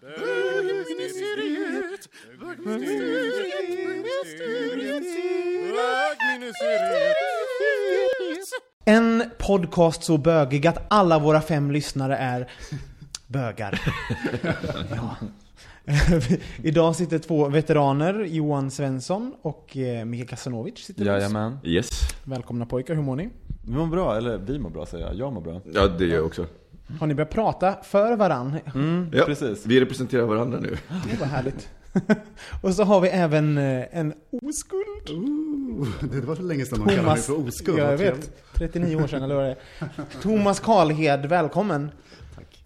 [0.00, 2.08] bögministeriet,
[2.40, 5.04] bögministeriet,
[6.18, 7.16] bögministeriet.
[8.84, 12.50] en podcast så bögig att alla våra fem lyssnare är
[13.26, 13.80] bögar.
[14.96, 15.16] ja.
[16.62, 20.78] Idag sitter två veteraner, Johan Svensson och eh, Mikael Kasanovic.
[20.78, 21.14] Sitter hos oss.
[21.22, 21.58] Jajamän.
[21.64, 21.90] Yes.
[22.24, 23.28] Välkomna pojkar, hur mår ni?
[23.68, 25.14] Vi mår bra, eller vi mår bra säger jag.
[25.14, 25.60] Jag mår bra.
[25.72, 26.46] Ja, det gör jag också.
[27.00, 28.58] Har ni börjat prata för varann?
[28.74, 29.66] Mm, Ja, precis.
[29.66, 30.76] Vi representerar varandra nu.
[31.10, 31.68] Det var härligt.
[32.62, 35.10] och så har vi även eh, en oskuld.
[35.10, 37.78] Ooh, det var så länge sedan man kallade mig för oskuld.
[37.78, 37.98] ja, jag vet.
[37.98, 38.32] trevligt.
[38.54, 40.20] 39 år sedan, eller vad det är.
[40.22, 41.90] Thomas Karlhed, välkommen.
[42.34, 42.64] Tack.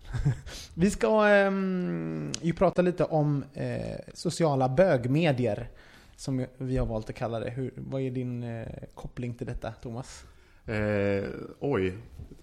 [0.74, 3.66] Vi ska ehm, ju prata lite om eh,
[4.14, 5.68] sociala bögmedier,
[6.16, 7.50] som vi har valt att kalla det.
[7.50, 10.24] Hur, vad är din eh, koppling till detta, Thomas?
[10.66, 11.30] Eh,
[11.60, 11.98] oj,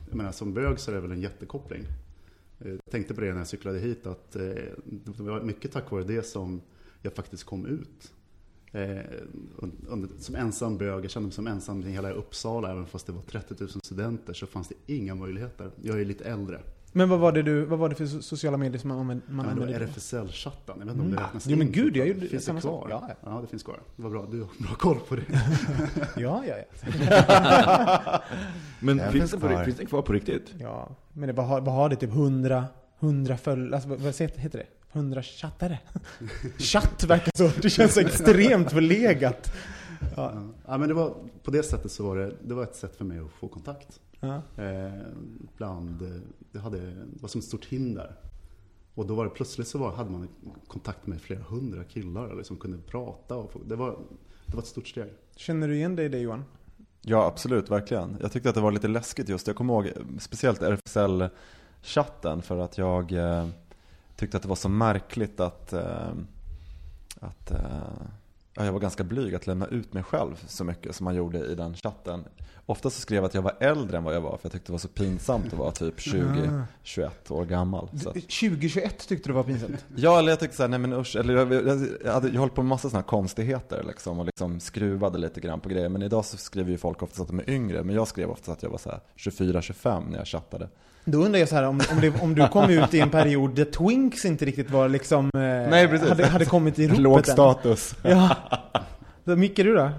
[0.08, 1.84] jag menar som bög så är det väl en jättekoppling.
[2.60, 4.42] Eh, jag tänkte på det när jag cyklade hit att eh,
[4.86, 6.62] det var mycket tack vare det som
[7.02, 8.14] jag faktiskt kom ut.
[8.72, 9.00] Eh,
[9.88, 13.14] under, som ensam bög, jag kände mig som ensam i hela Uppsala, även fast det
[13.14, 15.72] var 30 000 studenter så fanns det inga möjligheter.
[15.82, 16.62] Jag är lite äldre.
[16.92, 19.24] Men vad var det, du, vad var det för so- sociala medier som man, använde-
[19.28, 19.86] man Ja, det använde?
[19.86, 21.12] RFSL-chatten, jag vet inte om Mm.
[21.16, 22.88] det räknas Jo, men gud, jag gjorde Finns det kvar?
[22.90, 23.16] Ja, ja.
[23.32, 23.80] ja, det finns kvar.
[23.96, 25.22] Det var bra, du har bra koll på det.
[26.18, 28.22] Ja, ja, ja.
[28.80, 30.54] Men Den finns, finns det på, finns det kvar på riktigt?
[30.60, 30.90] ja.
[31.14, 31.96] Men det, vad, har, vad har det?
[31.96, 32.66] Typ 100,
[33.00, 33.74] 100 följare?
[33.76, 34.66] Alltså, vad, vad heter det?
[34.94, 35.80] 100 chattare?
[36.58, 37.52] Chatt verkar så.
[37.62, 39.52] Det känns så extremt förlegat.
[40.16, 40.34] Ja.
[40.68, 41.14] ja, men det var,
[41.44, 44.00] på det sättet så var det, det var ett sätt för mig att få kontakt.
[44.20, 44.42] Ja.
[44.64, 44.92] Eh,
[45.58, 46.22] bland, eh,
[46.52, 48.16] det, hade, det var som ett stort hinder.
[48.94, 50.28] Och då var det plötsligt så var, hade man
[50.68, 53.36] kontakt med flera hundra killar liksom kunde prata.
[53.36, 54.00] Och få, det, var,
[54.46, 55.14] det var ett stort steg.
[55.36, 56.44] Känner du igen dig i det Johan?
[57.02, 58.18] Ja, absolut, verkligen.
[58.22, 59.48] Jag tyckte att det var lite läskigt just.
[59.48, 63.48] Jag kommer ihåg speciellt RFSL-chatten för att jag eh,
[64.16, 66.12] tyckte att det var så märkligt att, eh,
[67.20, 68.08] att eh,
[68.54, 71.46] ja, jag var ganska blyg att lämna ut mig själv så mycket som man gjorde
[71.46, 72.24] i den chatten.
[72.66, 74.68] Ofta så skrev jag att jag var äldre än vad jag var för jag tyckte
[74.68, 77.90] det var så pinsamt att vara typ 20-21 år gammal.
[78.04, 79.86] Så att, 2021 tyckte du var pinsamt?
[79.96, 82.50] Ja, eller jag tyckte såhär, nej men usch, eller jag, jag, jag, hade, jag höll
[82.50, 85.90] på med massa sådana konstigheter liksom och liksom skruvade lite grann på grejer.
[85.90, 88.52] Men idag så skriver ju folk oftast att de är yngre, men jag skrev ofta
[88.52, 90.70] att jag var såhär 24-25 när jag chattade.
[91.06, 93.56] Då undrar jag så här om, om, det, om du kom ut i en period
[93.56, 95.26] där Twinks inte riktigt var liksom...
[95.26, 96.10] Eh, Nej, precis.
[96.10, 97.24] Hade, hade kommit i ropet Låg än.
[97.24, 97.96] status.
[98.04, 98.36] Ja.
[99.26, 99.90] Så, Micke, du då?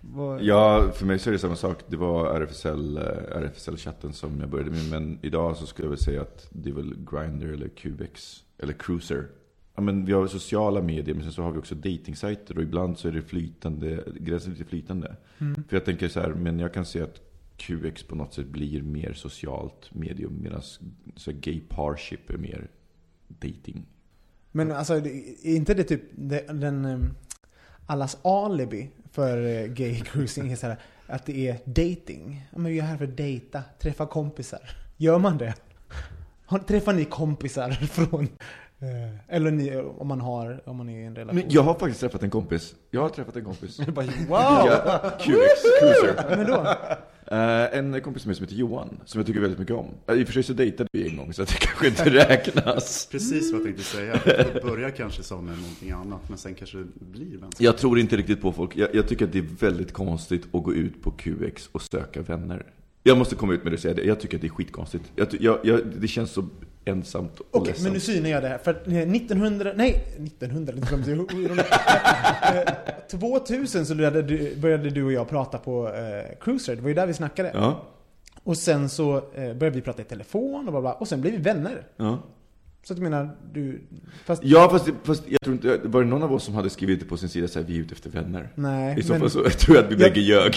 [0.00, 1.78] Vad- Ja, för mig så är det samma sak.
[1.86, 3.02] Det var RFSL, eh,
[3.40, 4.90] RFSL-chatten som jag började med.
[4.90, 8.72] Men idag så skulle jag väl säga att det är väl Grindr eller Cubex eller
[8.72, 9.26] Cruiser.
[9.74, 12.98] Ja, men vi har sociala medier, men sen så har vi också datingsajter och ibland
[12.98, 15.16] så är det flytande, gränsen lite flytande.
[15.38, 15.54] Mm.
[15.68, 17.20] För jag tänker så här, men jag kan se att
[17.60, 20.62] QX på något sätt blir mer socialt medium medan
[21.16, 22.68] så gay parship är mer
[23.28, 23.86] dating.
[24.52, 25.10] Men alltså, det-
[25.42, 26.02] är inte det typ
[26.48, 26.84] den...
[26.84, 26.98] eh,
[27.86, 30.76] Allas alibi för eh, gay cruising är så här,
[31.06, 32.46] att det är dating.
[32.52, 34.60] Ja, men vi är här för att dejta, träffa kompisar.
[34.96, 35.54] Gör man det?
[36.66, 38.24] Träffar ni kompisar från...
[38.78, 41.40] eh, Eller ni, om man har, om man är i en relation?
[41.40, 42.74] Men jag har faktiskt träffat en kompis.
[42.90, 43.78] Jag har träffat en kompis.
[43.88, 43.88] wow!
[44.28, 46.36] Ja, QX, Cruiser.
[46.36, 46.76] Men då?
[47.30, 49.86] Eh, en kompis med som heter Johan, som jag tycker väldigt mycket om.
[50.08, 53.08] Eh, I och för sig så dejtade vi en gång, så det kanske inte räknas.
[53.12, 54.20] Precis vad jag tänkte säga.
[54.24, 57.54] Det börjar kanske som någonting annat, men sen kanske det blir vänskap.
[57.58, 58.76] Jag tror inte riktigt på folk.
[58.76, 62.22] Jag, jag tycker att det är väldigt konstigt att gå ut på QX och söka
[62.22, 62.66] vänner.
[63.02, 64.04] Jag måste komma ut med det och säga det.
[64.04, 65.04] Jag tycker att det är skitkonstigt.
[65.40, 66.48] Jag, jag, det känns så
[66.90, 67.84] ensamt och Okej, ledsamt.
[67.84, 68.58] men nu synar jag det här.
[68.58, 71.58] För att, eh, 1900, nej, 1900, det kommer jag ihåg.
[71.58, 72.72] Eh,
[73.10, 76.94] 2000 så började du, började du och jag prata på eh, Cruiser, det var ju
[76.94, 77.50] där vi snackade.
[77.54, 77.82] Ja,
[78.44, 81.32] Och sen så eh, började vi prata i telefon och bla bla, och sen blev
[81.32, 81.86] vi vänner.
[81.96, 82.18] ja.
[82.82, 83.80] Så att jag menar, du...
[84.24, 84.44] Fast...
[84.44, 87.16] Ja, fast, fast jag tror inte, var det någon av oss som hade skrivit på
[87.16, 88.48] sin sida så här, vi är ute efter vänner?
[88.54, 90.54] Nej, I så men fall så tror jag att vi Jag- bägge ljög.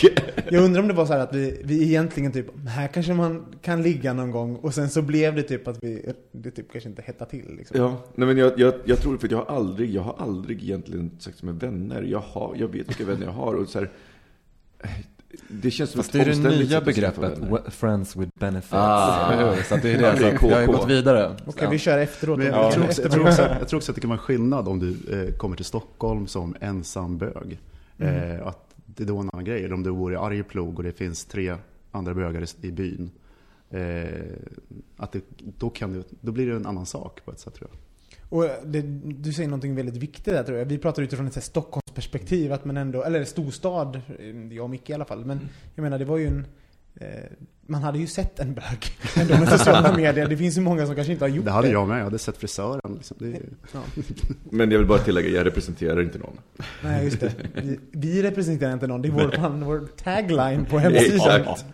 [0.52, 3.46] jag undrar om det var så här att vi, vi egentligen typ, här kanske man
[3.62, 6.90] kan ligga någon gång, och sen så blev det typ att vi, det typ kanske
[6.90, 7.78] inte hettade till liksom.
[7.80, 11.12] Ja, nej men jag, jag, jag tror, för jag har aldrig, jag har aldrig egentligen
[11.20, 12.02] sagt är vänner.
[12.02, 13.92] Jag, har, jag vet vilka vänner jag har och så här,
[15.48, 17.48] det känns som Fast det är det nya begreppet, vänner.
[17.48, 18.74] "we- friends with benefits.
[18.74, 19.56] Ah.
[19.68, 21.36] Så att det är det, det är så att vi har gått vidare.
[21.46, 22.38] Okej, vi kör efteråt.
[22.38, 24.68] Men jag, tror också, jag, tror också, jag tror också att det kan vara skillnad
[24.68, 24.90] om du
[25.28, 27.60] eh, kommer till Stockholm som ensam bög.
[27.98, 29.64] Eh, att det är då en annan grej.
[29.64, 31.56] Eller om du bor i Arjeplog och det finns tre
[31.92, 33.12] andra bögar i, byn.
[33.70, 33.80] Eh,
[34.98, 35.22] att det,
[35.58, 37.80] då, kan det, då blir det en annan sak på ett sätt tror jag.
[38.30, 40.66] Och det, du säger någonting väldigt viktigt där tror jag.
[40.66, 41.42] Vi pratar utifrån ett så
[41.94, 44.02] Stockholmsperspektiv, att man ändå, eller storstad,
[44.52, 45.26] jag och Micke i alla fall.
[45.26, 45.40] Men
[45.76, 46.46] jag menar, det var ju en...
[46.96, 47.08] Eh,
[47.68, 48.86] man hade ju sett en bög
[49.16, 50.28] ändå med sociala medier.
[50.28, 51.50] Det finns ju många som kanske inte har gjort det.
[51.52, 52.00] Det hade jag med.
[52.00, 52.94] Jag hade sett frisören.
[52.96, 53.18] Liksom.
[53.20, 53.42] Det, är-
[53.74, 53.80] Ja.
[54.50, 56.38] Men jag vill bara tillägga, jag representerar inte någon.
[56.84, 57.34] Nej, just det.
[57.56, 59.02] Vi, vi representerar inte någon.
[59.02, 61.42] Det är vår, vår tagline på hemsidan.
[61.42, 61.66] Exakt.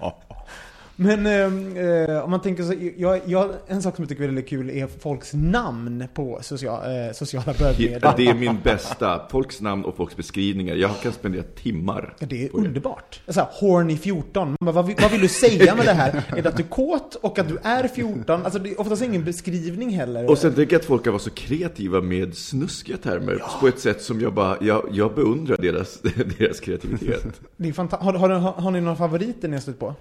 [1.02, 4.28] Men eh, eh, om man tänker så, jag, jag, en sak som jag tycker är
[4.28, 8.00] väldigt kul är folks namn på social, eh, sociala bögmedier.
[8.04, 9.22] Ja, det är min bästa.
[9.32, 10.76] Folks namn och folks beskrivningar.
[10.76, 12.14] Jag kan spendera timmar.
[12.20, 12.68] Ja, det är på det.
[12.68, 13.22] underbart.
[13.28, 14.48] Så här, horny 14.
[14.48, 16.24] Man bara, vad, vill, vad vill du säga med det här?
[16.38, 18.42] Är det att du är kåt och att du är 14?
[18.44, 20.30] Alltså det är oftast ingen beskrivning heller.
[20.30, 23.80] Och sen tänker jag att folk kan vara så kreativa med snuskiga termer på ett
[23.80, 26.02] sätt som jag bara, jag, jag beundrar deras,
[26.40, 27.42] deras kreativitet.
[27.58, 29.96] det är fanta- har, har, har, har ni några favoriter ni har stött på?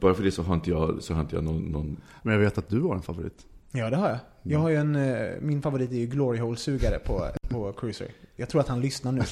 [0.00, 2.40] Bara för det så har inte jag, så har inte jag någon, någon men jag
[2.40, 3.46] vet att du har en favorit.
[3.72, 4.18] Ja, det har jag.
[4.42, 8.08] Jag har ju en, eh, min favorit är ju Glory Hole-sugare på, på Cruiser.
[8.36, 9.22] Jag tror att han lyssnar nu.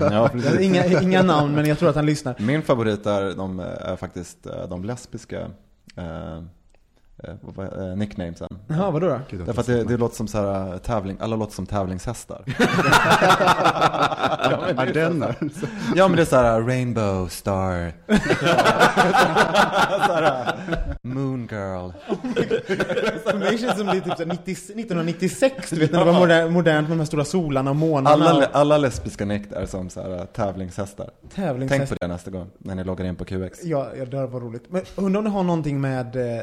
[0.00, 0.30] Ja,
[0.60, 2.36] inga, inga namn, men jag tror att han lyssnar.
[2.38, 5.40] Min favorit är, de, är faktiskt eh, de lesbiska
[5.96, 6.42] eh,
[7.24, 8.48] eh, eh, nicknamesen.
[8.66, 9.20] Jaha, vadå då?
[9.30, 12.44] Gud, Därför att det, det låter som så här, eh, tävling, alla låter som tävlingshästar.
[14.76, 15.34] Ja, den är.
[15.94, 17.92] Ja men det är så här Rainbow Star.
[20.06, 20.54] så här,
[21.02, 21.90] Moon Girl.
[23.24, 25.98] För mig känns det som det är typ så här 90, 1996, du vet när
[25.98, 28.28] det var moder, modernt med de här stora solarna och månarna.
[28.28, 31.10] Alla, alla lesbiska nick är som så här, tävlingshästar.
[31.68, 33.64] Tänk på det nästa gång när ni loggar in på QX.
[33.64, 34.64] Ja, ja, det var roligt.
[34.68, 36.42] Men undrar om det har någonting med eh,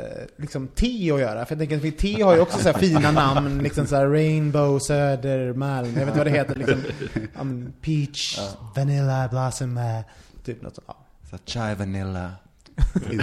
[0.68, 1.46] liksom te att göra?
[1.46, 4.08] För jag tänker att te har ju också så här fina namn, liksom så här
[4.08, 6.56] Rainbow, Söder, Malm, jag vet inte vad det heter.
[6.56, 6.84] Liksom,
[7.14, 8.40] ja, men Peach,
[8.76, 9.84] Vanilla, Blossom, eh,
[10.46, 10.88] typ något sånt.
[10.88, 10.98] Ja.
[11.30, 12.32] Så Chai Vanilla,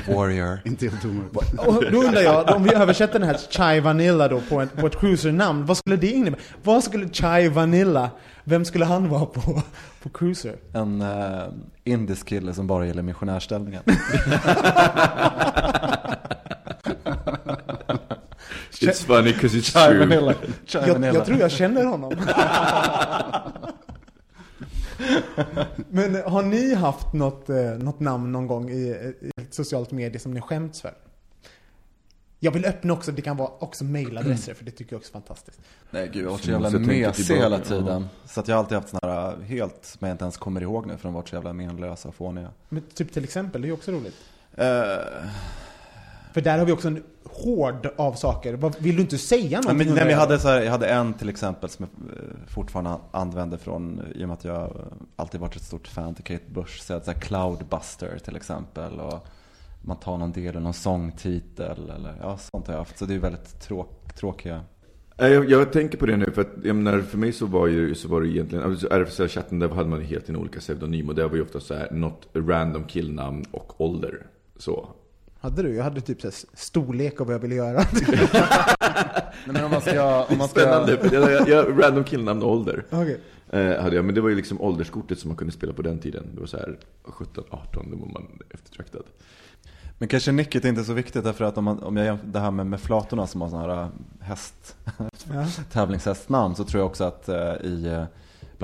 [0.08, 0.58] Warrior.
[0.64, 1.58] Inte helt omöjligt.
[1.58, 4.86] Och då undrar jag, om vi översätter den här Chai Vanilla då på, en, på
[4.86, 6.40] ett cruiser-namn, vad skulle det innebära?
[6.62, 8.10] Vad skulle Chai Vanilla,
[8.44, 9.62] vem skulle han vara på,
[10.02, 10.56] på cruiser?
[10.72, 11.42] En uh,
[11.84, 13.82] indisk kille som bara gillar missionärställningen.
[18.80, 19.98] It's funny because it's Chai true.
[19.98, 20.34] Vanilla.
[20.66, 21.14] Chai Jag, Vanilla.
[21.14, 22.12] jag tror jag känner honom.
[25.90, 30.18] Men har ni haft något, eh, något namn någon gång i, i ett socialt medie
[30.18, 30.94] som ni skämts för?
[32.40, 35.12] Jag vill öppna också, det kan vara också mailadresser för det tycker jag också är
[35.12, 35.60] fantastiskt.
[35.90, 38.06] Nej gud, jag har varit så jävla mesig hela tiden.
[38.26, 40.86] Så att jag har alltid haft såna här helt, som jag inte ens kommer ihåg
[40.86, 42.50] nu för de har varit så jävla menlösa och fåniga.
[42.68, 44.16] Men typ till exempel, det är ju också roligt.
[44.58, 44.64] Uh,
[46.34, 48.80] För där har vi också en hård av saker.
[48.82, 49.86] Vill du inte säga nej, någonting?
[49.86, 52.24] men, nej, men jag, hade så här, jag hade en till exempel som jag eh,
[52.46, 54.70] fortfarande använder från, i och med att jag eh,
[55.16, 56.80] alltid varit ett stort fan till Kate Bush.
[56.80, 59.00] Så jag hade så här Cloudbuster till exempel.
[59.00, 59.26] Och
[59.82, 62.98] man tar någon del, någon sångtitel eller ja, sånt har jag haft.
[62.98, 64.60] Så det är väldigt tråk, tråkiga.
[65.16, 67.66] Nej, Jag, jag tänker på det nu, för att jag menar, för mig så var,
[67.66, 71.14] ju, så var det egentligen, alltså RFSL-chatten där hade man helt en olika pseudonym och
[71.14, 74.26] det var ju ofta så här, något random killnamn och ålder.
[74.56, 74.88] Så.
[75.44, 75.74] Hade du?
[75.74, 77.78] Jag hade typ så här storlek och vad jag ville göra.
[78.00, 82.42] Nej, men om man ska, om man ska, Spännande, för jag, jag, jag, random killnamn
[82.42, 83.20] och ålder Okej.
[83.50, 85.98] eh, hade jag, men det var ju liksom ålderskortet som man kunde spela på den
[85.98, 86.26] tiden.
[86.34, 89.02] Det var så här 17, 18, då var man eftertraktad.
[89.98, 92.40] Men kanske nicket är inte så viktigt därför att om, man, om jag jämför det
[92.40, 93.88] här med, med flatorna som har sådana här äh,
[94.20, 94.76] häst,
[95.32, 95.46] Ja.
[95.72, 98.04] tävlingshästnamn så tror jag också att eh, i, eh,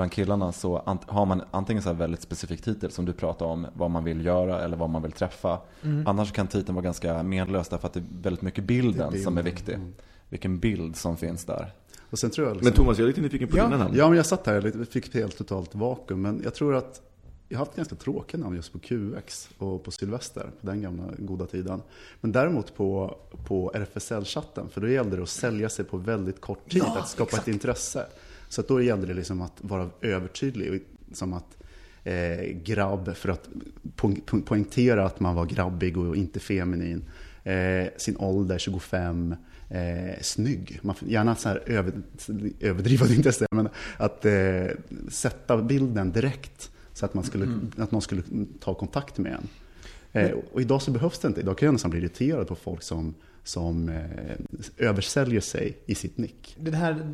[0.01, 3.67] bland killarna så har man antingen så här väldigt specifik titel som du pratar om,
[3.73, 5.59] vad man vill göra eller vad man vill träffa.
[5.83, 6.07] Mm.
[6.07, 9.37] Annars kan titeln vara ganska menlös därför att det är väldigt mycket bilden är som
[9.37, 9.73] är bilden, viktig.
[9.73, 9.93] mm.
[10.29, 11.71] Vilken bild som finns där.
[12.09, 13.63] Och sen tror jag Men liksom, Thomas, jag är lite nyfiken på Ja.
[13.63, 13.93] dina namn.
[13.97, 16.21] Ja, men jag satt här och fick ett helt totalt vakuum.
[16.21, 17.01] Men jag tror att
[17.49, 21.03] jag har haft ganska tråkiga namn just på QX och på Sylvester, på den gamla
[21.17, 21.81] goda tiden.
[22.21, 23.15] Men däremot på,
[23.47, 27.09] på RFSL-chatten, för då gällde det att sälja sig på väldigt kort tid, Ja, att
[27.09, 27.47] skapa exakt.
[27.47, 28.05] ett intresse.
[28.51, 31.57] Så då gällde det liksom att vara övertydlig, och som att
[32.03, 33.49] eh, grabb, för att
[33.95, 37.03] po po poängtera att man var grabbig och inte feminin.
[37.43, 39.35] Eh, sin ålder, 25,
[39.69, 40.79] eh, snygg.
[40.81, 41.93] Man får gärna så här över,
[42.59, 44.65] överdriva det inte säga, men att eh,
[45.09, 48.23] sätta bilden direkt så att, man skulle, att någon skulle
[48.59, 49.47] ta kontakt med en.
[50.11, 51.41] Eh, och idag så behövs det inte.
[51.41, 54.35] Idag kan jag nästan bli irriterad på folk som, som eh,
[54.77, 56.55] översäljer sig i sitt nick.
[56.59, 57.13] Det här,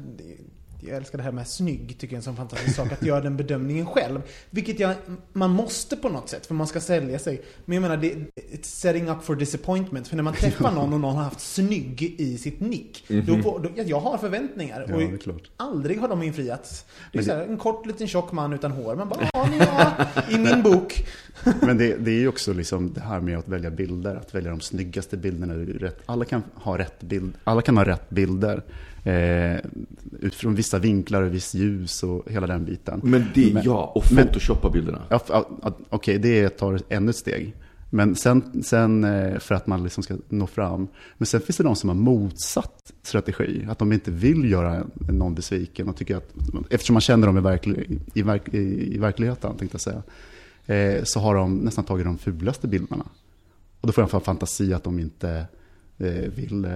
[0.79, 2.91] jag älskar det här med snygg, tycker jag är en sån fantastisk sak.
[2.91, 4.21] Att göra den bedömningen själv.
[4.49, 4.93] Vilket jag,
[5.33, 7.41] man måste på något sätt, för man ska sälja sig.
[7.65, 8.25] Men jag menar, det är
[8.61, 10.07] setting up for disappointment.
[10.07, 13.05] För när man träffar någon och någon har haft snygg i sitt nick.
[13.07, 14.85] Då får, då, jag har förväntningar.
[14.89, 16.85] Ja, och aldrig har de infriats.
[17.11, 18.95] Det är det- här, en kort liten tjock man utan hår.
[18.95, 19.93] Man bara, ja, ni har
[20.29, 21.05] i min bok.
[21.61, 24.49] Men det, det är ju också liksom det här med att välja bilder, att välja
[24.51, 25.89] de snyggaste bilderna.
[26.05, 28.63] Alla, kan ha rätt bild, alla kan ha rätt bilder.
[29.07, 29.59] Eh,
[30.21, 33.01] utifrån vissa vinklar och visst ljus och hela den biten.
[33.03, 35.01] Men det, Men- ja, och photoshoppa bilderna.
[35.09, 35.45] Ja,
[35.89, 37.55] Okej, det tar ännu ett steg.
[37.89, 40.87] Men sen, sen eh, för att man liksom ska nå fram.
[41.17, 43.67] Men sen finns det de som har motsatt strategi.
[43.69, 45.89] Att de inte vill göra någon besviken.
[45.89, 46.33] Och tycker att,
[46.69, 50.03] eftersom man känner dem i, verklig, i, verk, i, verkligheten, tänkte jag säga.
[50.65, 53.05] Eh, så har de nästan tagit de fulaste bilderna.
[53.81, 55.45] Och då får jag en fantasi att de inte
[56.35, 56.71] vill eh,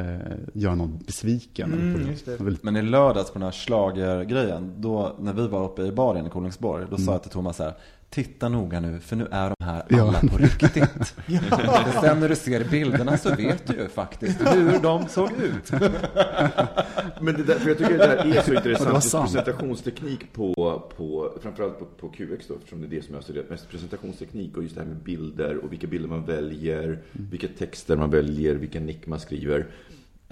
[0.54, 1.74] göra någon besviken.
[1.74, 5.92] Mm, vill, Men i lördags på den här schlagergrejen, då när vi var uppe i
[5.92, 7.74] baren i Kolingsborg, då sa jag till Thomas så här,
[8.12, 10.30] titta noga nu, för nu är de här alla Ja.
[10.30, 10.84] på riktigt.
[11.16, 15.72] För Sen när du ser bilderna så vet du ju faktiskt hur de såg ut.
[17.22, 19.34] Men det där, för jag tycker det där är så Ja, intressant.
[19.34, 20.54] Presentationsteknik på,
[20.98, 23.70] på, framförallt på, på QX då, eftersom det är det som jag har studerat mest.
[23.70, 28.10] Presentationsteknik och just det här med bilder och vilka bilder man väljer, vilka texter man
[28.10, 29.66] väljer, vilken nick man skriver.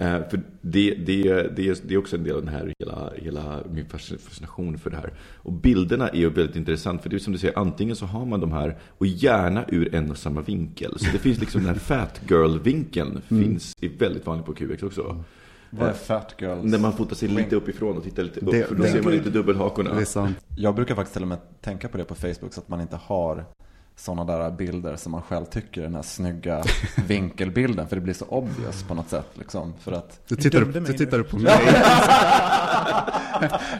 [0.00, 1.22] Eh, för det, det,
[1.56, 4.78] det, är, det är också en del av den här hela, hela min fasc- fascination
[4.78, 5.12] för det här.
[5.36, 8.26] Och bilderna är ju väldigt intressant, för det är som du säger, antingen så har
[8.26, 10.98] man de här, och gärna ur en och samma vinkel.
[10.98, 15.24] Så det finns liksom den här fat girl-vinkeln, finns är väldigt vanlig på QX också.
[15.70, 16.64] Vad är fat girls?
[16.64, 19.02] När man fotar sig lite uppifrån och tittar lite upp, Det- för då det- ser
[19.02, 19.94] man inte dubbelhakorna.
[19.94, 20.36] det är sant.
[20.56, 22.96] Jag brukar faktiskt till och med tänka på det på Facebook så att man inte
[22.96, 23.44] har
[24.00, 26.62] sådana där bilder som man själv tycker är den här snygga
[27.06, 27.88] vinkelbilden.
[27.88, 29.74] För det blir så obvious på något sätt liksom.
[29.80, 31.24] För att Du tittar, dömde du tittar nu.
[31.24, 31.52] på mig.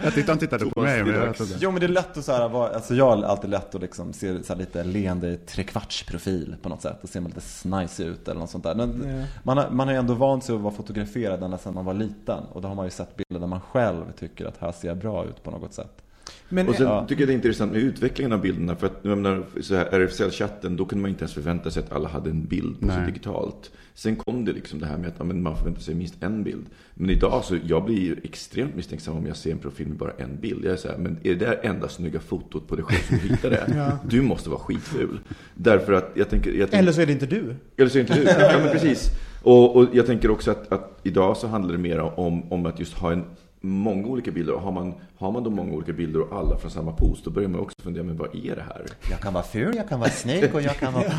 [0.02, 1.34] jag tyckte han tittade på mig, men jag.
[1.60, 4.12] Jo men det är lätt att så här, alltså jag har alltid lätt att liksom
[4.12, 6.96] se så här lite leende trekvartsprofil på något sätt.
[7.04, 8.74] Ser man lite snajsig ut eller något sånt där.
[8.74, 11.84] Men man, har, man har ju ändå vant sig att vara fotograferad ända sedan man
[11.84, 12.44] var liten.
[12.52, 14.96] Och då har man ju sett bilder där man själv tycker att här ser jag
[14.96, 16.02] bra ut på något sätt.
[16.52, 17.06] Men, Och sen Ja.
[17.08, 18.76] tycker jag det är intressant med utvecklingen av bilderna.
[18.76, 21.92] För att jag menar, så här, RFSL-chatten, då kunde man inte ens förvänta sig att
[21.92, 23.70] alla hade en bild på sig digitalt.
[23.94, 26.66] Sen kom det liksom det här med att men man förväntar sig minst en bild.
[26.94, 30.12] Men idag så, jag blir ju extremt misstänksam om jag ser en profil med bara
[30.18, 30.64] en bild.
[30.64, 33.28] Jag är så här, men är det där enda snygga fotot på dig själv som
[33.28, 33.64] du hittade?
[33.76, 33.98] Ja.
[34.08, 35.20] Du måste vara skitful.
[35.54, 36.50] Därför att jag tänker...
[36.50, 37.54] Jag tänker eller så är det inte du.
[37.76, 38.22] eller så är inte du.
[38.40, 39.08] Ja, men precis.
[39.42, 42.78] Och, och jag tänker också att, att idag så handlar det mer om, om att
[42.78, 43.24] just ha en
[43.60, 44.52] många olika bilder.
[44.54, 47.30] Och har man, har man då många olika bilder och alla från samma pose, då
[47.30, 48.86] börjar man också fundera, men vad är det här?
[49.10, 51.04] Jag kan vara ful, jag kan vara snygg och jag kan vara...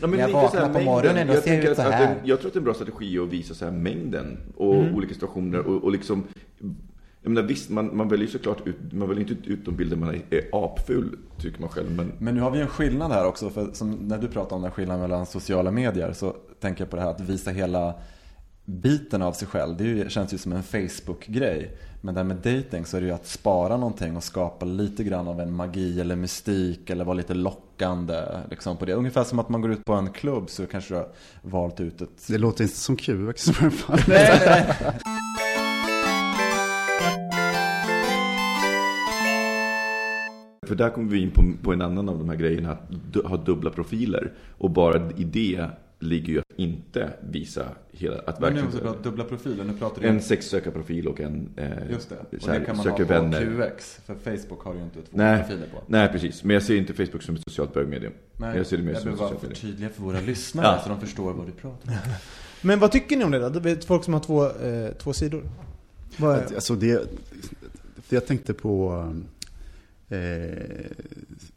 [0.00, 0.84] Ja, men jag vaknar på mängden.
[0.84, 2.06] morgonen, jag ser ut så här.
[2.06, 4.74] en- Jag tror att det är en bra strategi att visa så här mängden och
[4.76, 6.24] olika situationer och, och liksom
[7.22, 9.96] jag menar, visst, man, man väljer ju såklart ut, man väljer inte ut, de bilder
[9.96, 11.90] man är, är apful, tycker man själv.
[11.96, 14.62] Men Men nu har vi en skillnad här också, för som när du pratar om
[14.62, 17.94] den skillnaden mellan sociala medier så tänker jag på det här att visa hela
[18.64, 19.76] biten av sig själv.
[19.76, 21.76] Det ju, känns ju som en Facebook-grej.
[22.00, 25.04] Men det här med dating så är det ju att spara någonting och skapa lite
[25.04, 28.94] grann av en magi eller mystik eller vara lite lockande liksom på det.
[28.94, 31.08] Ungefär som att man går ut på en klubb så kanske du har
[31.42, 32.26] valt ut ett...
[32.28, 33.98] Det låter inte som QX i alla fall.
[40.70, 43.22] För där kommer vi in på, på en annan av de här grejerna, att du,
[43.22, 44.32] ha dubbla profiler.
[44.58, 45.66] Och bara i det
[46.02, 48.64] ligger ju att inte visa hela, att Men nu verkligen...
[48.64, 49.64] måste prata dubbla profiler.
[49.64, 52.36] Nu pratar du En sexsökarprofil och en eh, Just det.
[52.36, 53.70] Och så här, det kan man söker ha på vänner.
[53.70, 54.00] QX.
[54.06, 55.38] För Facebook har ju inte två Nej.
[55.42, 55.82] profiler på.
[55.86, 56.44] Nej, precis.
[56.44, 58.12] Men jag ser inte Facebook som ett socialt bögmedium.
[58.36, 59.54] Nej, jag ser det mer jag som ett socialt medium.
[59.54, 60.80] förtydliga för våra lyssnare Ja.
[60.82, 61.98] så de förstår vad du pratar om.
[62.62, 63.48] Men vad tycker ni om det då?
[63.48, 65.42] Du vet, folk som har två, eh, två sidor.
[66.16, 67.02] Vad är, Alltså det,
[68.08, 69.04] det jag tänkte på,
[70.08, 70.16] eh,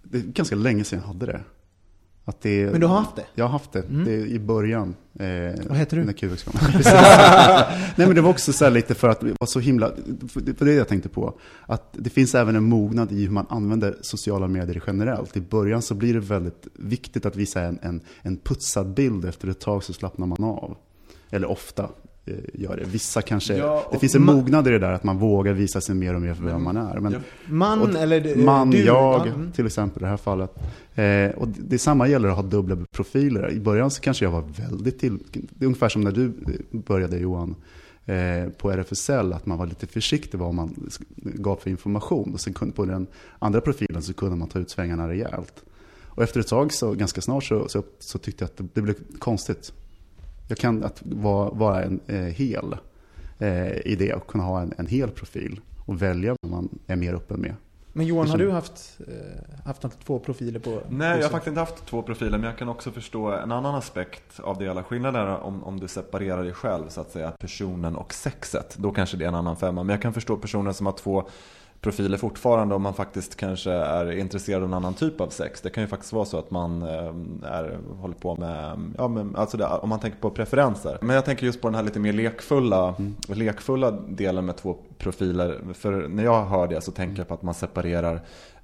[0.04, 1.42] det är ganska länge sedan jag hade det.
[2.26, 3.26] Att det, Men du har haft det?
[3.36, 4.06] Jag har haft det, Mm.
[4.06, 4.96] det i början.
[5.20, 5.28] Eh,
[5.68, 6.04] Vad heter du?
[6.04, 6.54] När QX kom.
[7.96, 9.92] Nej men det var också så här lite för att det var så himla,
[10.58, 11.40] för det jag tänkte på.
[11.66, 15.38] Att det finns även en mognad i hur man använder sociala medier generellt.
[15.38, 19.26] I början så blir det väldigt viktigt att visa en, en, en putsad bild.
[19.26, 20.78] Efter ett tag så slappnar man av.
[21.30, 21.90] Eller ofta
[22.54, 22.84] gör det.
[22.86, 25.82] Vissa kanske, Ja, det finns en ma- mognad i det där att man vågar visa
[25.82, 27.00] sig mer och mer för vem man är.
[27.00, 27.16] Men,
[27.46, 28.84] Man och- eller eh, man, du?
[28.86, 30.52] jag Ja, till exempel i det här fallet.
[30.96, 33.52] Eh, och det, det samma gäller att ha dubbla profiler.
[33.52, 36.80] I början så kanske jag var väldigt till, det är ungefär som när du eh,
[36.80, 37.56] började Johan
[38.06, 42.34] eh, på RFSL, att man var lite försiktig vad man gav för information.
[42.34, 43.08] Och sen kunde, på den
[43.40, 45.64] andra profilen så kunde man ta ut svängarna rejält.
[46.16, 48.82] Och efter ett tag, så ganska snart, så, så, så tyckte jag att det, det
[48.82, 49.74] blev konstigt.
[50.48, 52.76] Jag kan att vara, vara en eh, hel
[53.40, 56.96] eh, i det och kunna ha en, en hel profil och välja vad man är
[56.96, 57.56] mer öppen med.
[57.96, 60.82] Men Johan, har du haft, eh, haft två profiler på?
[60.90, 63.76] Nej, jag har faktiskt inte haft två profiler, men jag kan också förstå en annan
[63.76, 64.84] aspekt av det hela.
[64.84, 68.76] Skillnaden är om, om du separerar dig själv, så att säga, personen och sexet.
[68.78, 69.84] Då kanske det är en annan femma.
[69.84, 71.28] Men jag kan förstå personer som har två
[71.84, 75.62] profiler fortfarande om man faktiskt kanske är intresserad av en annan typ av sex.
[75.62, 77.14] Det kan ju faktiskt vara så att man eh,
[77.52, 80.98] är, håller på med, ja, men, alltså det, om man tänker på preferenser.
[81.02, 82.96] Men jag tänker just på den här lite mer lekfulla,
[83.28, 85.60] lekfulla delen med två profiler.
[85.74, 88.22] För när jag hör det så tänker jag på att man separerar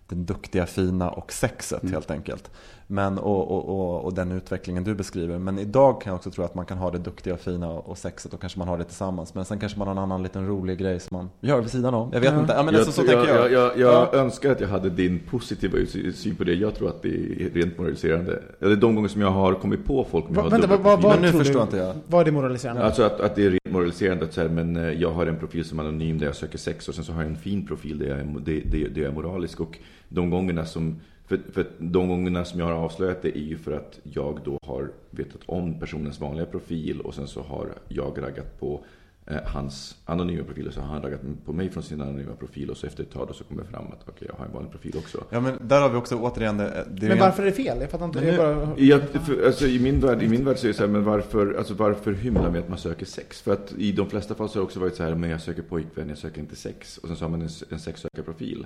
[0.07, 1.93] den duktiga, fina och sexet Mm.
[1.93, 2.51] helt enkelt.
[2.91, 5.39] Men, och, och, och, och den utvecklingen du beskriver.
[5.39, 7.97] Men idag kan jag också tro att man kan ha det duktiga, fina och, och
[7.97, 9.33] sexet och kanske man har det tillsammans.
[9.35, 11.93] Men sen kanske man har en annan liten rolig grej som man gör vid sidan
[11.93, 12.09] om.
[12.13, 12.39] Jag vet Ja.
[12.39, 12.53] inte.
[12.53, 13.51] Ja, men jag, alltså, så jag, tänker jag.
[13.51, 14.09] jag, jag, Ja.
[14.13, 16.53] önskar att jag hade din positiva sy- syn på det.
[16.53, 18.41] Jag tror att det är rent moraliserande.
[18.61, 20.79] Eller de gånger som jag har kommit på folk med Va, att ha vänta, vad,
[20.83, 21.95] vad, vad Men nu förstår du, inte jag.
[22.07, 22.83] Vad är det moraliserande?
[22.83, 25.65] Alltså att, att det är rent moraliserande att säga, men eh, jag har en profil
[25.65, 28.05] som anonym där jag söker sex och sen så har jag en fin profil där
[28.07, 29.59] jag är, det, det, det är moralisk.
[29.59, 29.77] Och
[30.09, 30.99] de gångerna som,
[31.29, 34.59] för, för de gångerna som jag har avslöjat det är ju för att jag då
[34.65, 38.83] har vetat om personens vanliga profil och sen så har jag raggat på
[39.25, 42.69] eh, hans anonyma profil och så har han raggat på mig från sin anonyma profil
[42.69, 44.53] och så efter ett tag då så kommer det fram att okej, jag har en
[44.53, 45.23] vanlig profil också.
[45.29, 46.87] Ja men där har vi också återigen det.
[46.91, 47.77] det men varför är det fel?
[47.81, 48.21] Jag fattar inte.
[48.21, 48.69] Men bara...
[48.77, 51.03] Jag, för, alltså, i, min värld, I min värld så är det så här, men
[51.03, 53.41] varför, alltså, varför hymla med att man söker sex?
[53.41, 55.41] För att i de flesta fall så har det också varit så här, men jag
[55.41, 56.97] söker pojkvän, jag söker inte sex.
[56.97, 58.65] Och sen så har man en, en sexsökarprofil.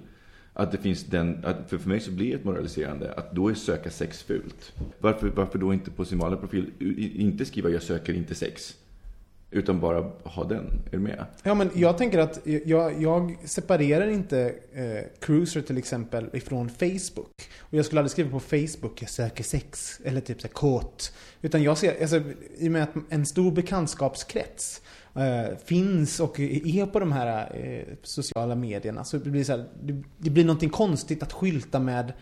[0.54, 3.50] Att det finns den, att för, för mig så blir det ett moraliserande, att då
[3.50, 4.74] är söka sex fult.
[5.00, 6.72] Varför, varför då inte på sin vanliga profil
[7.16, 8.78] inte skriva jag söker inte sex?
[9.52, 11.26] Utan bara ha den, är du med?
[11.44, 17.32] Ja, men jag tänker att jag, jag separerar inte eh, Cruiser till exempel ifrån Facebook.
[17.60, 20.00] Och jag skulle aldrig skriva på Facebook, jag söker sex.
[20.04, 21.14] Eller typ så här, kåt.
[21.42, 22.22] Utan jag ser, alltså,
[22.58, 24.82] i och med att en stor bekantskapskrets
[25.16, 29.04] eh, finns och är på de här eh, sociala medierna.
[29.04, 32.14] Så det blir, så här, det, det blir någonting konstigt att skylta med,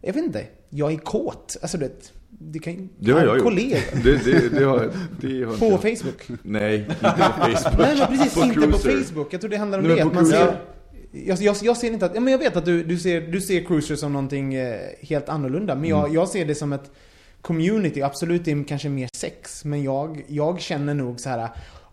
[0.00, 1.56] jag vet inte, jag är kåt.
[1.62, 3.44] Alltså det, det kan Det har jag gjort.
[3.44, 3.78] kollegor.
[4.04, 6.28] Det, det, det har, det har På Facebook.
[6.42, 7.06] Nej, inte på
[7.56, 7.78] Facebook.
[7.78, 9.04] Nej men precis, På inte på Cruiser.
[9.04, 9.32] Facebook.
[9.32, 10.02] Jag tror det handlar om Nej, det.
[10.02, 10.56] Att på man ser,
[11.12, 13.40] jag, jag, jag ser inte att, ja, men jag vet att du, du, ser, du
[13.40, 15.74] ser Cruiser som någonting eh, helt annorlunda.
[15.74, 15.98] Men Mm.
[16.00, 16.90] jag, jag ser det som ett
[17.42, 18.02] community.
[18.02, 19.64] Absolut, det är kanske mer sex.
[19.64, 21.48] Men jag, jag känner nog så här.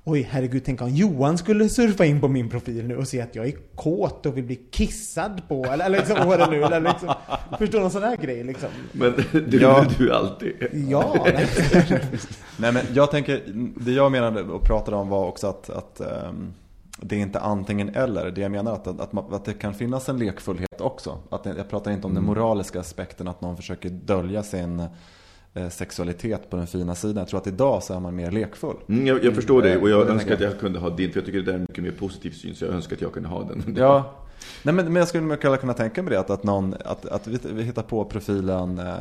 [0.10, 3.36] Oj, herregud, tänk om Johan skulle surfa in på min profil nu och se att
[3.36, 5.65] jag är kåt och vill bli kissad på.
[5.65, 7.13] Eller, eller liksom, vad det nu, eller liksom,
[7.60, 8.70] förstår någon sån här grej liksom.
[8.91, 9.86] Men det Ja.
[9.98, 10.54] du alltid.
[10.89, 11.48] Ja, nej.
[12.58, 13.41] Nej men jag tänker,
[13.86, 16.54] det jag menade och pratade om var också att, att ehm,
[17.02, 18.32] det är inte antingen eller.
[18.32, 21.17] Det jag menar att, att, man, att det kan finnas en lekfullhet också.
[21.30, 24.88] Att jag pratar inte om den moraliska aspekten att någon försöker dölja sin
[25.70, 27.17] sexualitet på den fina sidan.
[27.17, 28.76] Jag tror att idag så är man mer lekfull.
[28.89, 31.12] Mm, jag, jag förstår det och jag Det önskar att tänker jag kunde ha din,
[31.12, 33.02] för jag tycker det där är en mycket mer positiv syn, så jag önskar att
[33.02, 33.76] jag kunde ha den.
[33.78, 34.13] Ja,
[34.63, 36.20] Nej, men, men jag skulle mycket kunna tänka mig det.
[36.20, 38.93] Att, att, någon, att, att vi, vi hittar på profilen eh,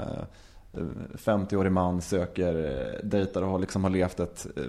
[1.15, 4.63] 50-årig man söker, eh, dejtar och har, liksom har levt ett eh,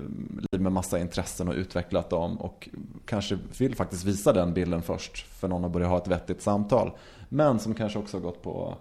[0.52, 2.38] liv med massa intressen och utvecklat dem.
[2.38, 2.70] Och
[3.06, 6.92] kanske vill faktiskt visa den bilden först för någon att börja ha ett vettigt samtal.
[7.30, 8.78] Men som kanske också har gått på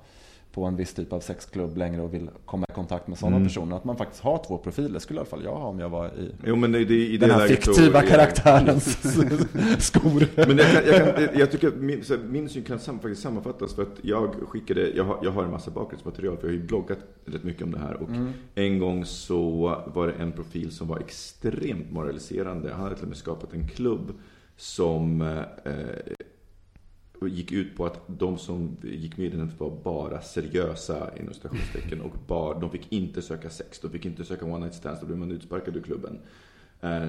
[0.56, 3.48] på en viss typ av sexklubb längre och vill komma i kontakt med sådana Mm.
[3.48, 3.76] personer.
[3.76, 6.06] Att man faktiskt har två profiler skulle i alla fall jag ha om jag var
[6.06, 8.98] i Jo men det, det, i det den här läget så fiktiva är- karaktärens
[9.86, 10.26] skor.
[10.46, 13.74] Men jag, kan, jag, kan, jag tycker min, här, min syn kan sam, faktiskt sammanfattas
[13.74, 16.66] för att jag skickade, jag har, jag har en massa bakgrundsmaterial för jag har ju
[16.66, 18.32] bloggat rätt mycket om det här och Mm.
[18.54, 19.40] en gång så
[19.94, 22.72] var det en profil som var extremt moraliserande.
[22.72, 24.12] Han hade till och med skapat en klubb
[24.56, 25.38] som eh,
[27.22, 32.00] gick ut på att de som gick med i den var bara seriösa inom citationstecken
[32.00, 35.06] och bara, de fick inte söka sex, de fick inte söka one night stands, då
[35.06, 36.18] blev man utsparkad ur klubben.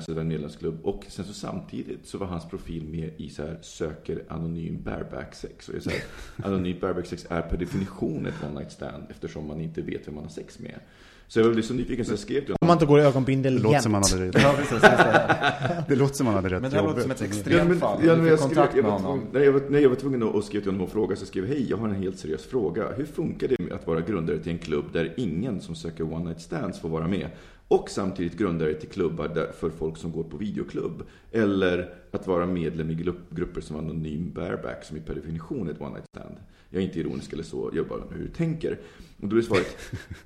[0.06, 0.80] så där medlemsklubb.
[0.84, 5.36] Och sen så samtidigt så var hans profil med i så här söker anonym bareback
[5.36, 5.70] sex.
[5.70, 6.04] Och jag säger
[6.44, 10.16] anonym bareback sex är per definition ett one night stand eftersom man inte vet vem
[10.16, 10.80] man har sex med.
[11.30, 12.68] Så jag blev så nyfiken så jag skrev till Om honom.
[12.68, 13.84] man inte går i Det ögonbindel låter jämt.
[13.84, 14.36] som man hade rätt.
[14.44, 15.86] Ja, precis, det.
[15.88, 18.00] Det låter som man hade rätt Men det här låter som ett extremt fall.
[18.06, 19.20] ja, men jag, skrev, kontakt jag, med var honom.
[19.20, 21.16] tvungen, nej, jag, var, nej, jag var tvungen att skriva till honom och fråga.
[21.16, 22.84] Så jag skrev, hej, jag har en helt seriös fråga.
[22.98, 26.26] Hur funkar det med att vara grundare till en klubb där ingen som söker one
[26.26, 27.28] night stands får vara med?
[27.68, 31.04] Och samtidigt grundare till klubbar där, för folk som går på videoklubb.
[31.32, 35.72] Eller att vara medlem i grupp, grupper som anonym bareback, som i per definition är
[35.72, 36.36] ett one night stand.
[36.70, 38.80] Jag är inte ironisk eller så, jag bara hur du tänker.
[39.22, 39.78] Och då är svaret,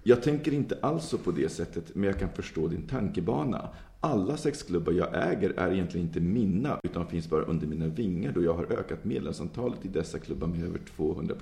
[0.04, 3.70] jag tänker inte alls så på det sättet, men jag kan förstå din tankebana.
[4.00, 8.44] Alla sexklubbar jag äger är egentligen inte mina, utan finns bara under mina vingar då
[8.44, 11.36] jag har ökat medlemsantalet i dessa klubbar med över 200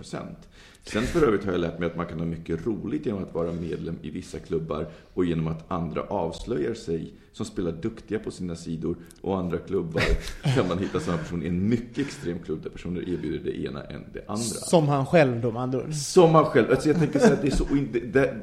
[0.83, 3.33] Sen för övrigt har jag lärt mig att man kan ha mycket roligt genom att
[3.33, 8.31] vara medlem i vissa klubbar och genom att andra avslöjar sig som spelar duktiga på
[8.31, 10.03] sina sidor och andra klubbar
[10.55, 13.83] kan man hitta samma person i en mycket extrem klubb där personer erbjuder det ena
[13.83, 14.43] än det andra.
[14.43, 15.93] Som han själv då ord.
[15.93, 16.71] Som man själv.
[16.71, 18.35] Alltså jag tänker så här, det är så det, det,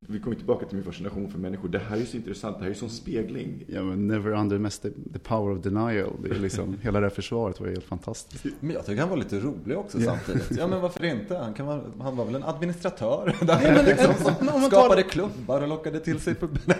[0.00, 1.68] Vi kommer tillbaka till min fascination för människor.
[1.68, 2.58] Det här är så intressant.
[2.58, 3.64] Det här är som spegling.
[3.66, 6.12] Ja, men never underestimate the power of denial.
[6.22, 8.44] Det är liksom, hela det här försvaret var helt fantastiskt.
[8.60, 10.50] Men jag tycker han var lite rolig också samtidigt.
[10.58, 11.36] Ja men varför inte?
[11.36, 14.60] Han, kan vara, han var väl en administratör där men, liksom, eh, som men om
[14.60, 16.62] man tar- skapade klubbar och lockade till sig publik.
[16.66, 16.78] Nej,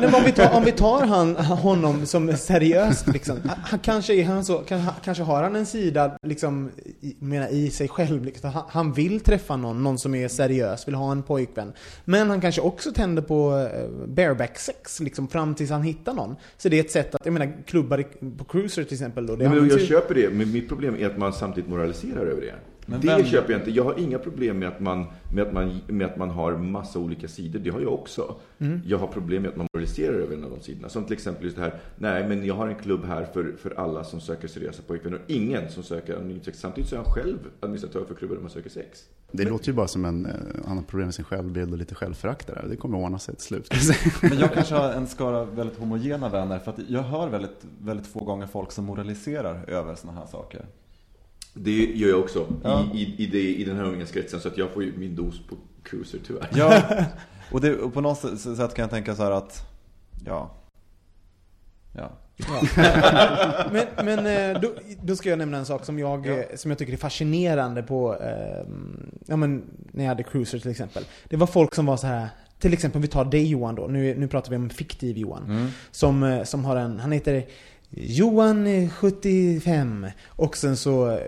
[0.00, 3.36] men om vi tar, om vi tar han, honom som seriöst liksom.
[3.64, 7.70] Han, kanske är han så, kan, kanske har han en sida liksom, i, menar, i
[7.70, 8.24] sig själv.
[8.24, 8.50] Liksom.
[8.50, 11.72] Han, han vill träffa någon, någon som är seriös, vill ha en pojkvän.
[12.04, 16.36] Men han kanske också tänder på eh, bareback sex liksom, fram tills han hittar någon.
[16.56, 18.04] Så det är ett sätt att, jag menar klubbar
[18.38, 19.36] på cruiser till exempel då.
[19.36, 22.40] Det Men jag ju- köper det, men mitt problem är att man samtidigt moraliserar över
[22.40, 22.54] det.
[22.90, 23.70] Men det vem- köper jag inte.
[23.70, 26.98] Jag har inga problem med att, man, med, att man, med att man har massa
[26.98, 27.58] olika sidor.
[27.60, 28.34] Det har jag också.
[28.58, 28.80] Mm.
[28.86, 30.88] Jag har problem med att man moraliserar över en av de sidorna.
[30.88, 33.70] Som till exempel just det här, nej men jag har en klubb här för, för
[33.80, 36.60] alla som söker seriösa pojkvänner och ingen som söker anonymt sex.
[36.60, 39.04] Samtidigt så är han själv administratör för klubbar där man söker sex.
[39.32, 40.32] Det låter ju bara som en, eh,
[40.66, 42.66] han har problem med sin självbild och lite självförakt där.
[42.68, 43.68] Det kommer att ordna sig till slut.
[44.22, 48.06] Men jag kanske har en skara väldigt homogena vänner för att jag hör väldigt, väldigt
[48.06, 50.66] få gånger folk som moraliserar över sådana här saker.
[51.54, 52.84] Det gör jag också Ja.
[52.94, 54.40] i, i, i, det, i den här umgängeskretsen.
[54.40, 56.48] Så att jag får ju min dos på cruiser tyvärr.
[56.54, 56.82] Ja,
[57.52, 59.62] och, det, och på något sätt kan jag tänka så här att,
[60.24, 60.54] ja,
[61.96, 62.10] ja.
[63.72, 66.78] Men, men eh, då, då ska jag nämna en sak som jag, eh, som jag
[66.78, 68.66] tycker är fascinerande på, eh,
[69.26, 71.04] ja men när jag hade cruiser till exempel.
[71.28, 72.28] Det var folk som var så här.
[72.58, 75.72] Till exempel om vi tar dig Johan då, nu, nu pratar vi om fiktiv Johan.
[75.90, 77.46] Som, eh, som har en, han heter
[77.90, 81.20] Johan eh, 75 och sen så,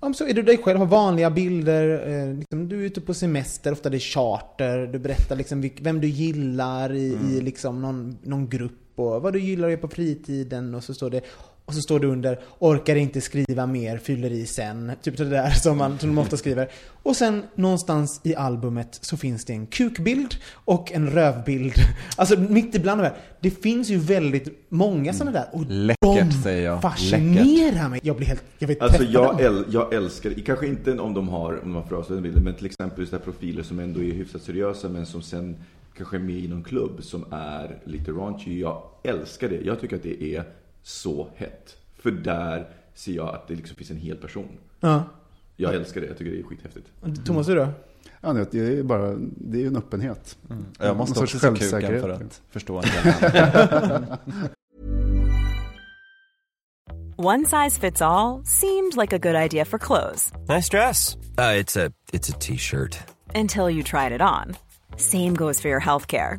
[0.00, 3.14] ja, så är du dig själv, har vanliga bilder, eh, liksom, du är ute på
[3.14, 8.18] semester, ofta det är charter, du berättar liksom vem du gillar i, i liksom någon,
[8.22, 11.20] någon grupp och vad du gillar att göra på fritiden och så står det
[11.66, 14.92] och så står det under orkar inte skriva mer, fyller i sen.
[15.02, 16.68] Typ det där som, man, som de ofta skriver.
[17.02, 21.74] Och sen någonstans i albumet så finns det en kukbild och en rövbild.
[22.16, 23.16] Alltså mitt ibland de här.
[23.40, 25.46] Det finns ju väldigt många sådana där.
[25.52, 26.82] Och Läckert, de säger jag.
[26.82, 28.00] fascinerar mig.
[28.02, 29.46] Jag blir helt, jag vet Alltså träffa jag, dem.
[29.46, 32.54] äl, jag älskar, kanske inte om de har, om de har för avslöjande bilder, men
[32.54, 35.56] till exempel just där profiler som ändå är hyfsat seriösa men som sen
[35.96, 38.60] kanske är med i någon klubb som är lite raunchy.
[38.60, 39.60] Jag älskar det.
[39.64, 40.44] Jag tycker att det är
[40.84, 41.76] så hett.
[41.96, 44.48] För där ser jag att det liksom finns en hel person.
[44.80, 45.04] Ja.
[45.56, 46.06] Jag älskar det.
[46.06, 46.86] Jag tycker det är skithäftigt.
[47.26, 47.68] Thomas, hur då?
[48.20, 50.38] Ja, det är bara, det är en öppenhet.
[50.78, 52.84] Jag måste också se kuken för att förstå en.
[57.16, 61.16] One size fits all seemed like a good idea for clothes Nice dress.
[61.38, 62.98] Uh, it's a it's a t-shirt.
[63.34, 64.56] until you tried it on.
[64.96, 66.38] Same goes for your healthcare.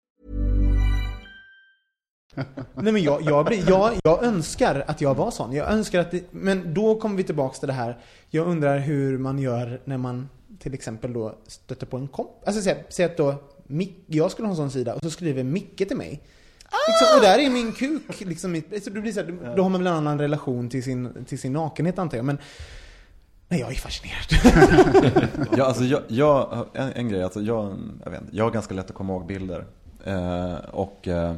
[2.75, 5.53] Nej men jag, jag, blir, jag, jag önskar att jag var sån.
[5.53, 7.97] Jag önskar att det, men då kommer vi tillbaks till det här.
[8.29, 12.29] Jag undrar hur man gör när man till exempel då stöter på en komp.
[12.45, 13.35] Alltså säg, säg att då
[13.67, 16.21] Mick, jag skulle ha en sån sida och så skriver Micke till mig.
[16.87, 18.19] Liksom, och där är min kuk.
[18.21, 20.83] Liksom, mitt- så det blir så här, då har man väl en annan relation till
[20.83, 22.25] sin, till sin nakenhet antar jag.
[22.25, 22.37] Men
[23.47, 25.27] nej, jag är fascinerad.
[25.57, 28.73] Ja, alltså jag, jag, en, en grej, alltså jag, jag, vet inte, jag har ganska
[28.73, 29.65] lätt att komma ihåg bilder.
[30.05, 31.33] Eh, och eh,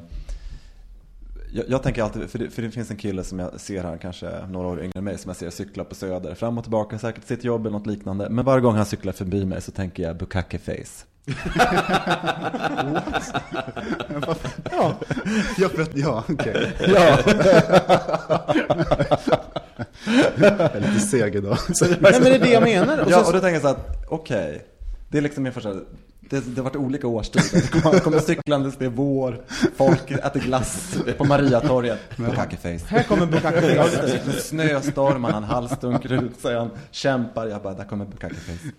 [1.53, 3.97] jag, jag tänker alltid, för det, för det finns en kille som jag ser här,
[3.97, 6.35] kanske några år yngre än mig, som jag ser cykla på Söder.
[6.35, 8.29] Fram och tillbaka, säkert sitt jobb eller något liknande.
[8.29, 11.05] Men varje gång han cyklar förbi mig så tänker jag bukake face.
[14.71, 14.95] Ja.
[15.57, 16.71] Ja, för att, ja okej.
[16.87, 17.17] Ja.
[20.37, 21.57] Jag är lite seg idag.
[21.81, 22.97] Nej men det är det jag menar.
[22.99, 24.65] Och ja, och då tänker jag så att, okej.
[25.09, 25.75] Det är liksom min första,
[26.33, 27.61] det, det har varit olika årstider.
[27.61, 29.41] Det kommer, kommer cyklandes, det är vår,
[29.75, 31.99] folk äter glass på Mariatorget.
[32.17, 32.85] Bukake face.
[32.87, 34.07] här kommer Bukake Ja, Face.
[34.25, 35.43] det är Snöstorm, han
[36.41, 37.47] sig, han kämpar.
[37.47, 38.71] Jag bara, där kommer Bukake face.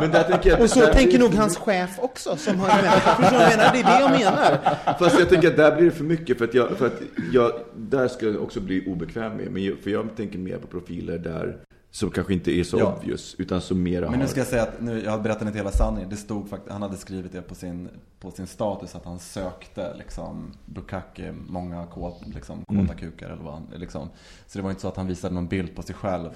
[0.00, 0.12] Men
[0.48, 2.36] jag, Och så där tänker nog hans chef också.
[2.36, 3.72] Som har, förstår du vad jag menar?
[3.72, 4.58] Det är det jag menar.
[4.98, 7.00] Fast jag tänker att där blir det för mycket för att jag, för att
[7.32, 9.50] jag där skulle jag också bli obekväm med.
[9.50, 11.56] Men jag, för jag tänker mer på profiler där
[11.90, 12.96] som kanske inte är så Ja.
[12.98, 14.30] obvious utan som mera Men nu har...
[14.30, 16.10] ska jag säga att nu, jag berättar inte hela sanningen.
[16.10, 17.88] Det stod faktiskt, han hade skrivit det på sin,
[18.20, 22.96] på sin status att han sökte liksom Bukake, många kåt, liksom, kåta Mm.
[22.96, 24.08] kukar eller vad han, liksom.
[24.46, 26.30] Så det var inte så att han visade någon bild på sig själv.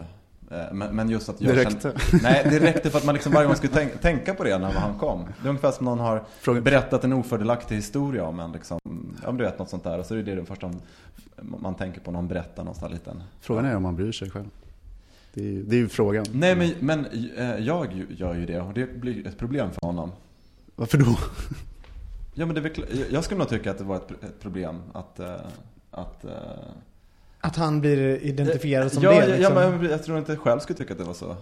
[0.51, 1.81] Eh, Men, men just att Det jag räckte.
[1.81, 4.59] Kände, nej, det räckte för att man liksom varje gång skulle tänk, tänka på det
[4.59, 5.25] när han kom.
[5.43, 6.25] Det är ungefär som någon har
[6.61, 8.79] berättat en ofördelaktig historia om en liksom,
[9.27, 9.99] men du vet något sånt där.
[9.99, 10.71] Och så är det det första
[11.43, 13.23] man tänker på när någon berättar någon sån här liten.
[13.41, 14.47] Frågan är om man bryr sig själv.
[15.35, 16.25] Det är, ju- det är ju frågan.
[16.33, 20.13] Nej men, men eh, jag gör ju det och det blir ett problem för honom.
[20.77, 21.19] Varför då?
[22.35, 22.71] Ja men det
[23.11, 25.35] jag skulle nog tycka att det var ett, problem att, eh,
[25.91, 26.31] att eh,
[27.41, 29.27] Att han blir identifierad som ja, det.
[29.37, 29.57] Liksom.
[29.57, 31.37] ja, men jag tror inte jag själv skulle tycka att det var så.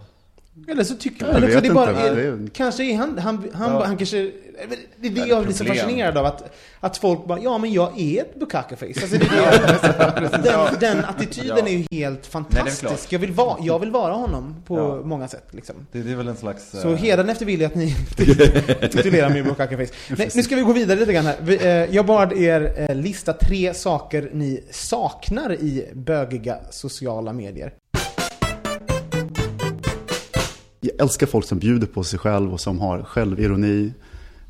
[0.68, 2.02] Eller så tycker Jag eller så vet det bara inte.
[2.22, 3.84] är, Det Kanske är han, han, han, Ja.
[3.86, 4.30] han kanske...
[5.00, 6.26] Det är det Ja, jag blir så fascinerad av.
[6.26, 9.02] Att, att folk bara, ja men jag är ett bukake-face.
[9.02, 11.66] Alltså det är det, den, den attityden Ja.
[11.66, 12.80] är ju helt Nej, fantastisk.
[12.80, 13.12] klart.
[13.12, 15.00] jag, vill vara, jag vill vara honom på Ja.
[15.04, 15.44] många sätt.
[15.50, 15.74] Liksom.
[15.92, 16.70] Det, det är väl en slags...
[16.70, 17.96] Så eh, hädanefter vill jag att ni
[18.90, 19.92] titulerar mig bukake-face.
[20.16, 21.36] Nej, nu ska vi gå vidare lite grann här.
[21.42, 27.72] Vi, eh, Jag bad er eh, lista tre saker ni saknar i bögiga sociala medier.
[30.80, 33.92] Jag älskar folk som bjuder på sig själv och som har självironi.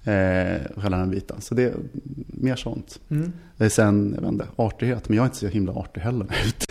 [0.05, 1.41] Eh, hela den biten.
[1.41, 1.75] Så det är
[2.27, 3.01] mer sånt.
[3.11, 3.33] Mm.
[3.71, 5.09] Sen, jag vet inte, artighet.
[5.09, 6.27] Men jag är inte så himla artig heller.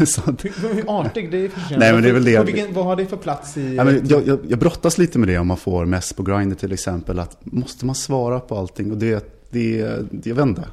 [0.06, 0.46] Så att,
[0.88, 1.86] artig, det är fascinerande.
[1.86, 2.43] Nej, men det är väl det.
[2.43, 3.76] Vilken, vad har det för plats i...
[3.76, 6.56] Ja, men jag, jag, jag brottas lite med det om man får mess på Grindr
[6.56, 7.20] till exempel.
[7.20, 8.91] Att måste man svara på allting?
[8.91, 10.63] Och det, det, det jag vet inte.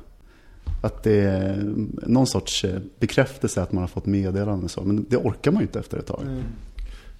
[0.82, 1.74] Att det är
[2.06, 4.80] någon sorts eh, bekräftelse att man har fått meddelande och så.
[4.80, 6.22] Men det orkar man ju inte efter ett tag.
[6.22, 6.42] Mm.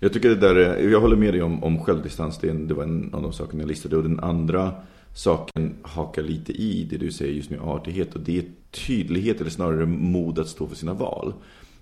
[0.05, 2.39] Jag tycker det där, är- jag håller med dig om, om självdistans.
[2.39, 3.97] Det, en, det var en av de sakerna jag listade.
[3.97, 4.73] Och den andra
[5.15, 8.15] saken hakar lite i det du säger just med artighet.
[8.15, 11.33] Och det är tydlighet, eller snarare mod att stå för sina val.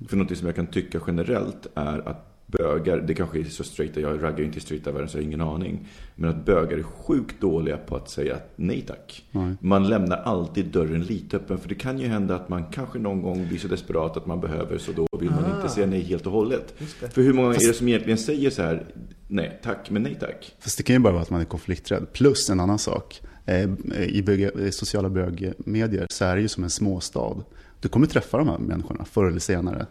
[0.09, 4.01] För något som jag kan tycka generellt är att bögar, det kanske är så straighta,
[4.01, 5.89] jag raggar inte i straighta världen så jag har ingen aning.
[6.15, 9.25] Men att bögar är sjukt dåliga på att säga nej tack.
[9.31, 9.55] Nej.
[9.61, 11.59] Man lämnar alltid dörren lite öppen.
[11.59, 14.41] För det kan ju hända att man kanske någon gång blir så desperat att man
[14.41, 14.79] behöver.
[14.79, 15.57] Så då vill man Ah.
[15.57, 16.75] inte säga nej helt och hållet.
[17.13, 18.87] För hur många Fast- är det som egentligen säger så här,
[19.29, 20.55] nej tack, men nej tack?
[20.59, 22.07] Fast det kan ju bara vara att man är konflikträdd.
[22.13, 23.21] Plus en annan sak.
[23.47, 23.71] Eh,
[24.03, 27.37] I, bög, i sociala bögmedier så är det ju som en småstad.
[27.81, 29.87] Du kommer träffa de här människorna förr eller senare.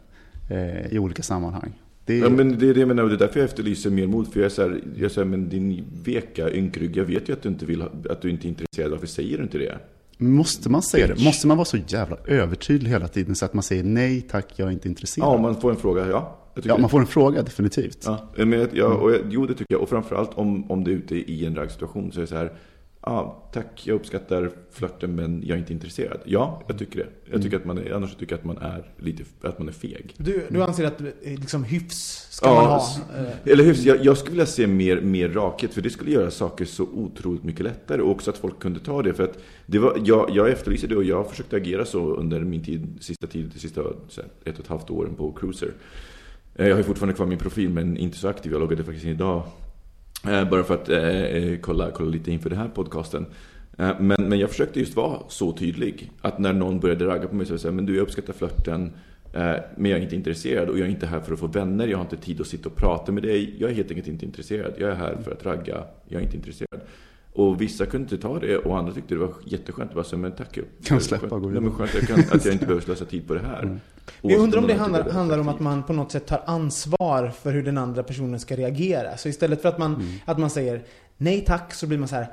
[0.50, 1.74] Eh, I olika sammanhang.
[2.06, 4.08] Det Ja, men det är det jag menar och det är därför jag efterlyser mer
[4.08, 4.34] mod.
[4.34, 7.30] För jag är så här, jag är så här men din veka ynkrygg, jag vet
[7.30, 8.92] ju att du inte vill, att du inte är intresserad.
[8.92, 9.78] Varför säger du inte det?
[10.18, 11.24] Måste man säga det?
[11.24, 14.68] Måste man vara så jävla övertydlig hela tiden så att man säger nej tack, jag
[14.68, 15.28] är inte intresserad?
[15.28, 16.38] Ja, om man får en fråga, ja.
[16.64, 18.04] Ja, man får en fråga, definitivt.
[18.06, 19.82] Ja, men jag, jag, och jag, jo det tycker jag.
[19.82, 22.54] Och framförallt om, om du är ute i en raggsituation så är det så här.
[23.06, 26.20] Ja, tack, jag uppskattar flörten men jag är inte intresserad.
[26.26, 27.08] Ja, jag tycker det.
[27.32, 29.72] Jag tycker att man är, annars tycker jag att man är lite, att man är
[29.72, 30.14] feg.
[30.18, 32.88] Du, du anser att eh, liksom hyfs ska Ja, man ha?
[33.18, 33.88] Eh, Eller hur?
[33.88, 37.44] Jag, jag skulle vilja se mer, mer rakhet, för det skulle göra saker så otroligt
[37.44, 38.02] mycket lättare.
[38.02, 39.14] Och också att folk kunde ta det.
[39.14, 42.40] För att det var, jag, jag efterlyser det och jag har försökt agera så under
[42.40, 43.92] min tid, sista tid, de sista här,
[44.46, 45.72] ett och ett halvt åren på Cruiser.
[46.56, 48.52] Eh, Jag har fortfarande kvar min profil men inte så aktiv.
[48.52, 49.44] Jag loggade faktiskt in idag.
[50.28, 53.26] Eh, Bara för att eh, eh, kolla, kolla lite inför den här podcasten.
[53.78, 56.12] Eh, Men, men jag försökte just vara så tydlig.
[56.22, 58.92] Att när någon började ragga på mig så sa jag men du jag uppskattar flörten.
[59.34, 61.88] eh, Men jag är inte intresserad och jag är inte här för att få vänner.
[61.88, 63.56] Jag har inte tid att sitta och prata med dig.
[63.60, 64.74] Jag är helt enkelt inte intresserad.
[64.78, 65.84] Jag är här för att ragga.
[66.08, 66.82] Jag är inte intresserad.
[67.34, 69.90] Och vissa kunde inte ta det och andra tyckte det var jätteskönt.
[69.92, 70.58] Jag bara så, men tack.
[70.84, 71.72] Kan släppa och gå men vidare.
[71.72, 73.62] skönt jag kan, att jag inte behöver slösa tid på det här.
[73.62, 73.80] Men
[74.22, 77.30] Oavsett jag undrar om det handlar, handlar om att man på något sätt tar ansvar
[77.30, 79.18] för hur den andra personen ska reagera.
[79.18, 80.84] Så istället för att man, att man säger
[81.18, 82.28] nej tack så blir man så här.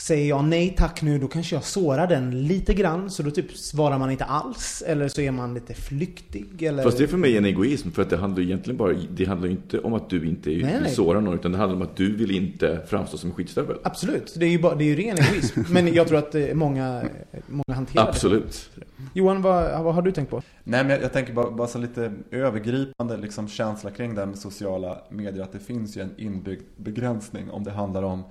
[0.00, 3.56] Säger jag nej tack nu då kanske jag sårar den lite grann så då typ
[3.56, 4.82] svarar man inte alls.
[4.86, 6.82] Eller så är man lite flyktig eller...
[6.82, 9.48] Fast det är för mig en egoism, för att det handlar egentligen bara, det handlar
[9.48, 10.90] inte om att du inte Nej, vill nej.
[10.90, 13.76] såra någon, utan det handlar om att du vill inte framstå som en skitstövel.
[13.82, 15.60] Absolut, det är ju, bara, det är ju ren egoism.
[15.68, 17.02] Men jag tror att eh, många,
[17.46, 18.70] många hanterar Absolut.
[18.74, 18.82] det.
[19.14, 20.42] Johan, vad, vad har du tänkt på?
[20.64, 24.26] Nej men jag, jag tänker bara, bara så lite övergripande liksom känsla kring det här
[24.26, 25.42] med sociala medier.
[25.42, 28.22] Att det finns ju en inbyggd begränsning om det handlar om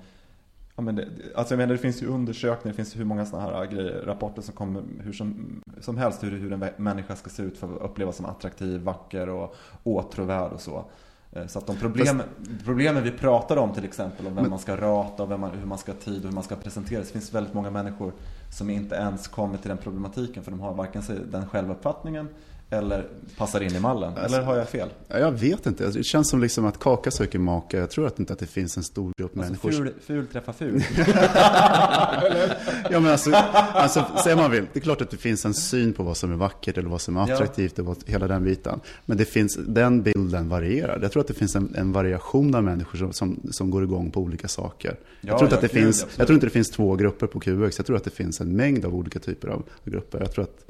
[0.78, 3.50] Ja, men det, alltså jag menar det finns ju undersökningar, det finns hur många sådana
[3.50, 7.42] här grejer, rapporter som kommer hur som, som helst hur, hur en människa ska se
[7.42, 10.84] ut för att upplevas som attraktiv, vacker och åtråvärd och så.
[11.32, 12.22] Eh, Så att de problem,
[12.64, 15.66] problemen vi pratar om till exempel om vem Men- man ska rata och man, hur
[15.66, 17.00] man ska ha tid och hur man ska presentera.
[17.00, 18.12] Det finns väldigt många människor
[18.58, 22.28] som inte ens kommer till den problematiken för de har varken sig den självuppfattningen
[22.70, 24.08] eller passar in i mallen.
[24.16, 24.88] Alltså- eller har jag fel?
[25.08, 25.84] Ja, Jag vet inte.
[25.84, 27.78] Alltså, Det känns som liksom att kaka söker maka.
[27.78, 29.70] Jag tror att inte att det finns en stor grupp Alltså människor.
[29.72, 30.82] ful, ful träffar ful.
[32.90, 34.66] Ja, men alltså, alltså, säg man vill.
[34.72, 37.00] Det är klart att det finns en syn på vad som är vackert eller vad
[37.00, 37.34] som är Ja.
[37.34, 38.80] attraktivt och vad, hela den biten.
[39.06, 40.98] Men det finns, den bilden varierar.
[41.02, 44.10] Jag tror att det finns en, en variation av människor som, som, som går igång
[44.10, 44.96] på olika saker.
[45.20, 46.18] Ja, jag, tror inte ja, att det finns, absolut.
[46.18, 47.78] jag tror inte det finns två grupper på QX.
[47.78, 50.20] Jag tror att det finns en mängd av olika typer av grupper.
[50.20, 50.64] Jag tror att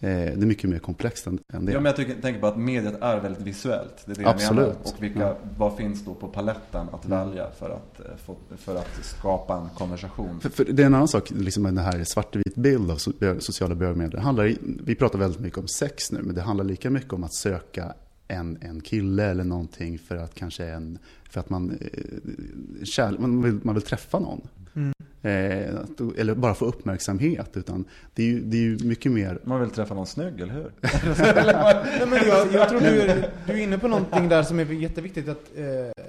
[0.00, 1.72] det är mycket mer komplext än, än det.
[1.72, 4.02] Ja, men jag tycker, tänker på att mediet är väldigt visuellt.
[4.04, 4.66] Det är det jag Absolut.
[4.66, 4.76] menar.
[4.84, 8.98] Och vilka, vad finns då på paletten att välja för att, eh, få, för att
[9.02, 10.40] skapa en konversation?
[10.40, 13.74] För, för det är en annan sak, liksom den här svartvit bild av so- sociala
[13.74, 14.10] biomedier.
[14.10, 17.24] Det handlar, vi pratar väldigt mycket om sex nu, men det handlar lika mycket om
[17.24, 17.94] att söka
[18.28, 20.98] en, en kille eller någonting för att kanske en,
[21.30, 24.40] för att man, eh, kär, man, vill, man vill träffa någon.
[24.76, 24.92] Mm.
[25.28, 27.56] Eh, eller bara få uppmärksamhet.
[27.56, 29.38] Utan det är ju, det är ju mycket mer...
[29.44, 30.72] Man vill träffa någon snygg, eller hur?
[30.82, 34.64] Nej, men jag, jag tror du är, du är inne på någonting där som är
[34.64, 35.28] jätteviktigt.
[35.28, 36.04] Att, eh,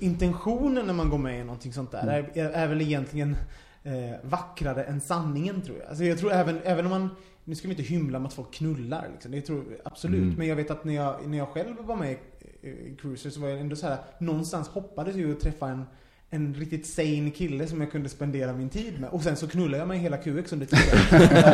[0.00, 3.36] intentionen när man går med i någonting sånt där är, är, är väl egentligen
[3.82, 5.88] eh, vackrare än sanningen tror jag.
[5.88, 7.08] Alltså jag tror även, även om man,
[7.44, 9.32] nu ska vi inte hymla med att folk knullar liksom.
[9.32, 10.22] Det tror absolut.
[10.22, 10.34] Mm.
[10.34, 12.16] Men jag vet att när jag, när jag själv var med i
[12.62, 15.84] eh, Cruiser så var jag ändå så här, någonstans hoppades jag ju att träffa en
[16.30, 19.10] en riktigt sane kille som jag kunde spendera min tid med.
[19.10, 20.98] Och sen så knullade jag med hela QX under tiden.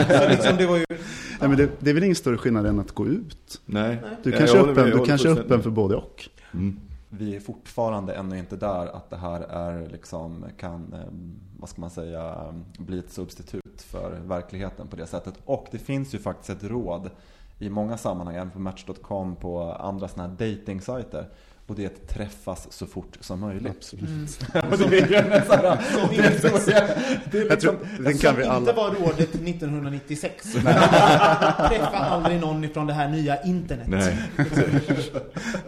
[0.20, 0.84] så liksom det var ju...
[1.40, 3.60] Nej, men det, det är väl ingen större skillnad än att gå ut.
[3.66, 4.02] Nej.
[4.22, 6.28] Du kanske är öppen, du kanske öppen för både och.
[6.54, 6.80] Mm.
[7.08, 11.00] Vi är fortfarande ännu inte där att det här är liksom, kan, eh,
[11.58, 15.34] vad ska man säga, bli ett substitut för verkligheten på det sättet.
[15.44, 17.10] Och det finns ju faktiskt ett råd
[17.58, 21.28] i många sammanhang, även på Match.com, på andra sådana här dating-sajter.
[21.70, 23.72] Och det är att träffas så fort som möjligt.
[23.78, 24.08] Absolut.
[24.54, 25.78] Och det är ju en sån här-
[26.10, 26.70] det är så-
[27.30, 28.58] det är liksom- den kan vi Som alla...
[28.58, 30.52] inte var rådet 1996.
[30.52, 33.86] Träffa aldrig någon ifrån det här nya internet.
[33.88, 34.16] Nej.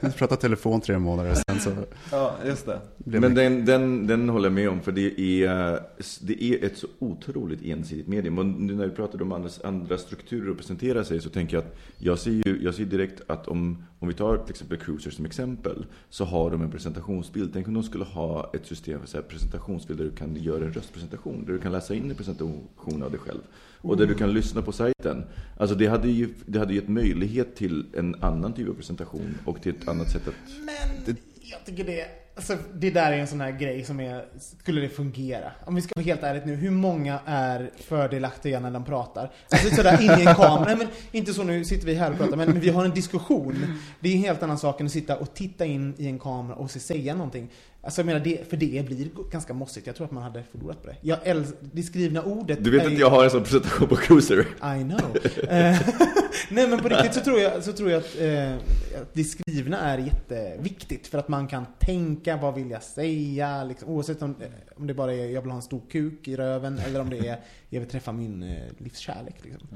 [0.00, 1.70] Vi pratade telefon tre månader sen så...
[2.10, 2.80] Ja, just det.
[2.96, 5.80] Men den, den, den håller jag med om, för det är,
[6.20, 8.38] det är ett så otroligt ensidigt medium.
[8.38, 11.64] Och nu när vi pratar om andra, andra strukturer att presentera sig så tänker jag
[11.64, 15.10] att jag ser, ju, jag ser direkt att om, om vi tar till exempel Cruiser
[15.10, 17.50] som exempel, så har de en presentationsbild.
[17.52, 20.64] Tänk om de skulle ha ett system för så här presentationsbild där du kan göra
[20.64, 23.40] en röstpresentation, där du kan läsa in en presentation av dig själv.
[23.80, 25.24] Och där du kan lyssna på sajten.
[25.58, 29.62] Alltså det hade ju det hade gett möjlighet till en annan typ av presentation och
[29.62, 30.34] till ett annat sätt att...
[30.64, 34.80] Men jag tycker det, alltså, det där är en sån här grej som är, skulle
[34.80, 35.52] det fungera?
[35.64, 39.32] Om vi ska vara helt ärligt nu, hur många är fördelaktiga när de pratar?
[39.50, 42.16] Alltså sådär in i en kamera, nej men inte så nu sitter vi här och
[42.16, 43.78] pratar, men, men vi har en diskussion.
[44.00, 46.56] Det är en helt annan sak än att sitta och titta in i en kamera
[46.56, 47.50] och säga någonting.
[47.84, 49.86] Alltså jag menar, det, för det blir ganska mossigt.
[49.86, 50.96] Jag tror att man hade förlorat på det.
[51.00, 53.96] Jag äls- det skrivna ordet Du vet är att jag har en sån presentation på
[53.96, 54.40] Cruiser?
[54.40, 55.16] I know.
[55.48, 55.76] Eh,
[56.50, 58.54] Nej men på riktigt så tror jag, så tror jag att, eh,
[59.02, 63.64] att det skrivna är jätteviktigt för att man kan tänka, vad vill jag säga?
[63.64, 66.36] Liksom, oavsett om, eh, om det bara är jag vill ha en stor kuk i
[66.36, 69.34] röven eller om det är jag vill träffa min eh, livskärlek.
[69.42, 69.68] Liksom.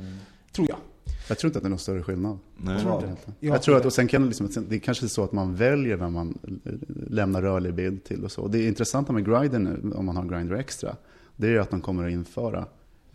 [0.57, 0.79] Tror jag.
[1.29, 2.39] Jag tror inte att det är någon större skillnad.
[2.57, 2.75] Nej.
[2.75, 3.17] Jag tror.
[3.41, 3.87] Jag tror att, det.
[3.87, 6.39] och sen kan det, liksom, det är kanske är så att man väljer vem man
[7.07, 8.43] lämnar rörlig bild till och så.
[8.43, 10.97] Och det intressanta med Grindr nu, om man har Grindr Extra,
[11.37, 12.67] det är att de kommer att införa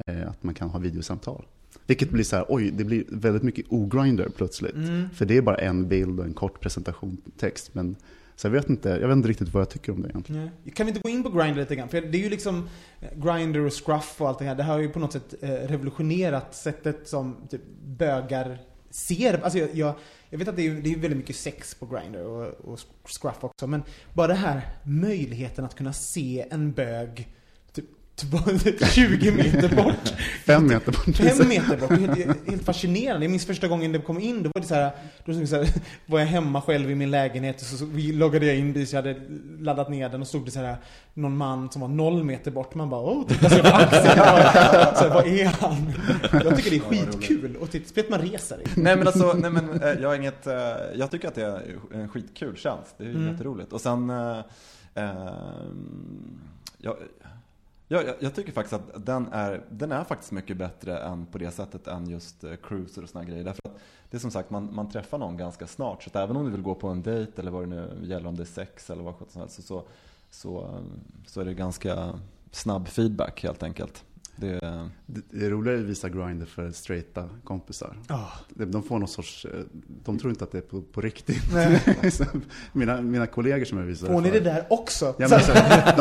[0.07, 1.45] eh, att man kan ha videosamtal.
[1.87, 4.75] Vilket blir så här, oj, det blir väldigt mycket ogrinder plötsligt.
[4.75, 5.09] Mm.
[5.09, 7.73] För det är bara en bild och en kort presentationstext.
[7.73, 7.95] Men
[8.41, 10.49] så jag vet inte, jag vet inte riktigt vad jag tycker om det egentligen.
[10.63, 10.73] Nej.
[10.73, 11.89] Kan vi inte gå in på Grindr lite grann?
[11.89, 12.69] För det är ju liksom
[12.99, 14.55] eh, Grindr och Scruff och allt det här.
[14.55, 18.57] Det här har ju på något sätt eh, revolutionerat sättet som typ bögar
[18.89, 19.43] ser.
[19.43, 19.93] Alltså jag, jag,
[20.29, 23.43] jag vet att det är, det är väldigt mycket sex på Grindr och, och Scruff
[23.43, 23.67] också.
[23.67, 23.83] Men
[24.13, 27.27] bara det här möjligheten att kunna se en bög
[28.93, 30.13] 20 meter bort.
[30.45, 31.15] Fem meter bort.
[31.15, 31.89] Fem meter bort.
[31.89, 33.25] Det är Helt, helt fascinerande.
[33.25, 34.91] Jag minns första gången det kom in, då var det så här,
[35.25, 35.67] då så här,
[36.05, 39.01] var jag hemma själv i min lägenhet och så, så loggade jag in dit, jag
[39.01, 39.15] hade
[39.59, 40.77] laddat ner den och stod det så här
[41.13, 42.75] någon man som var noll meter bort.
[42.75, 44.03] Man bara åh, titta så axeln.
[44.95, 45.93] så här, vad är han?
[46.43, 46.79] Jag tycker det är
[47.11, 48.61] skitkul och titta, speciellt man reser.
[48.75, 50.53] Nej men alltså, nej men eh, jag har inget, eh,
[50.95, 51.61] jag tycker att det är
[51.93, 52.95] en skitkul tjänst.
[52.97, 53.31] Det är ju Mm.
[53.31, 53.73] jätteroligt.
[53.73, 54.37] Och sen, eh,
[54.95, 55.09] eh,
[56.77, 56.95] jag,
[57.91, 61.37] jag, jag- jag tycker faktiskt att den är, den är faktiskt mycket bättre än på
[61.37, 63.43] det sättet än just eh, cruiser och såna grejer.
[63.43, 63.79] Därför att
[64.09, 66.03] det är som sagt, man, man träffar någon ganska snart.
[66.03, 68.27] Så att även om du vill gå på en dejt eller vad det nu gäller,
[68.29, 69.83] om det är sex eller vad som helst, så, så,
[70.29, 70.81] så, eh,
[71.27, 72.19] så är det ganska
[72.51, 74.03] snabb feedback helt enkelt.
[74.41, 74.89] Det,
[75.31, 77.97] Det är roligare att visa Grindr för straighta kompisar.
[78.07, 78.31] Ja.
[78.49, 79.51] De- De får någon sorts, eh,
[80.05, 81.41] de tror inte att det är på, på riktigt.
[82.73, 85.05] Mina, mina kollegor som jag visar Får ni det där också?
[85.05, 85.51] Ja, men så,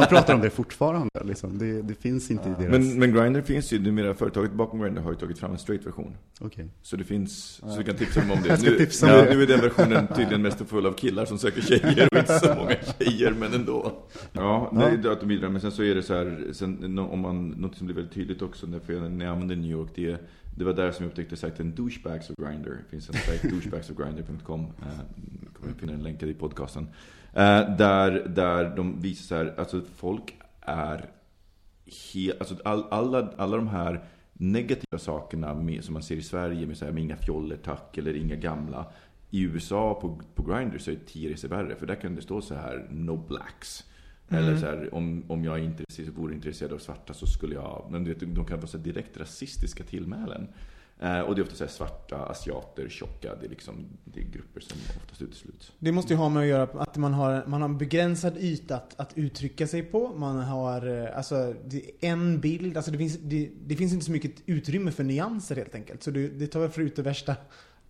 [0.01, 1.09] de pratar om det fortfarande.
[1.25, 1.59] Liksom.
[1.59, 2.71] Det, det finns inte i deras...
[2.71, 6.17] Men, men Grindr finns ju numera, företaget bakom Grindr har ju tagit fram en straight-version.
[6.41, 6.69] Okej.
[6.83, 8.49] Så det finns, så du kan tipsa dem om det.
[8.49, 9.35] Jag ska Nu, tipsa om ja, det.
[9.37, 12.55] nu är den versionen tydligen mest full av killar som söker tjejer och inte så
[12.55, 13.93] många tjejer, men ändå.
[14.33, 17.21] Ja, det är att de bidrar, men sen så är det så här, sen, om
[17.21, 20.21] man, något som blir väldigt tydligt också, när jag, när jag använde New York, det,
[20.57, 22.71] det var där som jag upptäckte sajten Douchebags of Grindr.
[22.71, 25.01] Det finns en sajt, douchebagsofgrindr.com, eh,
[25.53, 26.89] kommer finna en länk i podcasten.
[27.33, 31.11] Eh, där, där de visar så här, alltså folk är
[31.87, 36.67] he, alltså all, alla, alla de här negativa sakerna med, som man ser i Sverige
[36.67, 38.87] med, så här, med inga fjoller tack eller inga gamla.
[39.31, 42.23] I USA på, på Grindr så är det tio resor värre för där kan det
[42.23, 43.85] stå så här no blacks.
[44.31, 44.45] Mm.
[44.45, 45.85] Eller så här, om, om jag inte
[46.17, 47.89] vore intresserad av svarta så skulle jag...
[47.91, 50.49] Men du vet, de kan vara så direkt rasistiska tillmälen.
[51.03, 53.35] Eh, och det är ofta så här svarta, asiater, tjocka.
[53.41, 55.73] Det är, liksom, det är grupper som oftast utesluts.
[55.79, 58.77] Det måste ju ha med att göra att man har, man har en begränsad yta
[58.77, 60.13] att, att uttrycka sig på.
[60.17, 64.13] Man har eh, alltså är en bild, alltså det finns, det, det finns inte så
[64.13, 66.03] mycket utrymme för nyanser helt enkelt.
[66.03, 67.37] Så det, det tar väl för ut det värsta.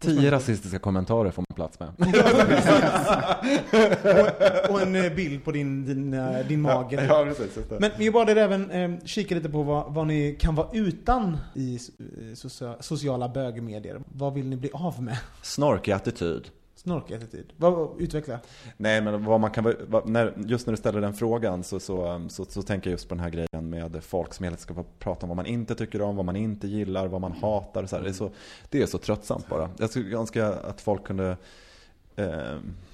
[0.01, 1.89] Tio rasistiska kommentarer får man plats med.
[4.65, 7.05] och, och en eh, bild på din, din, eh, din mage.
[7.09, 7.81] Ja, precis, just det.
[7.81, 11.37] Men vi bad er även eh, kika lite på vad, vad ni kan vara utan
[11.55, 11.79] i eh,
[12.35, 14.01] socia- sociala bögmedier.
[14.13, 15.17] Vad vill ni bli av med?
[15.43, 16.49] Snorkig attityd.
[16.83, 17.53] Snorkig attityd.
[17.57, 18.39] Vad, utveckla.
[18.76, 22.12] Nej, men vad man kan, vad- när, just när du ställer den frågan så, så,
[22.12, 24.62] um, så, så tänker jag just på den här grejen med folk som hela tiden
[24.62, 27.33] ska få prata om vad man inte tycker om, vad man inte gillar, vad man
[27.33, 27.87] hatar.
[27.87, 28.03] Så här.
[28.03, 28.31] Det, är så,
[28.68, 29.70] det är så tröttsamt bara.
[29.78, 31.37] Jag skulle önska att folk kunde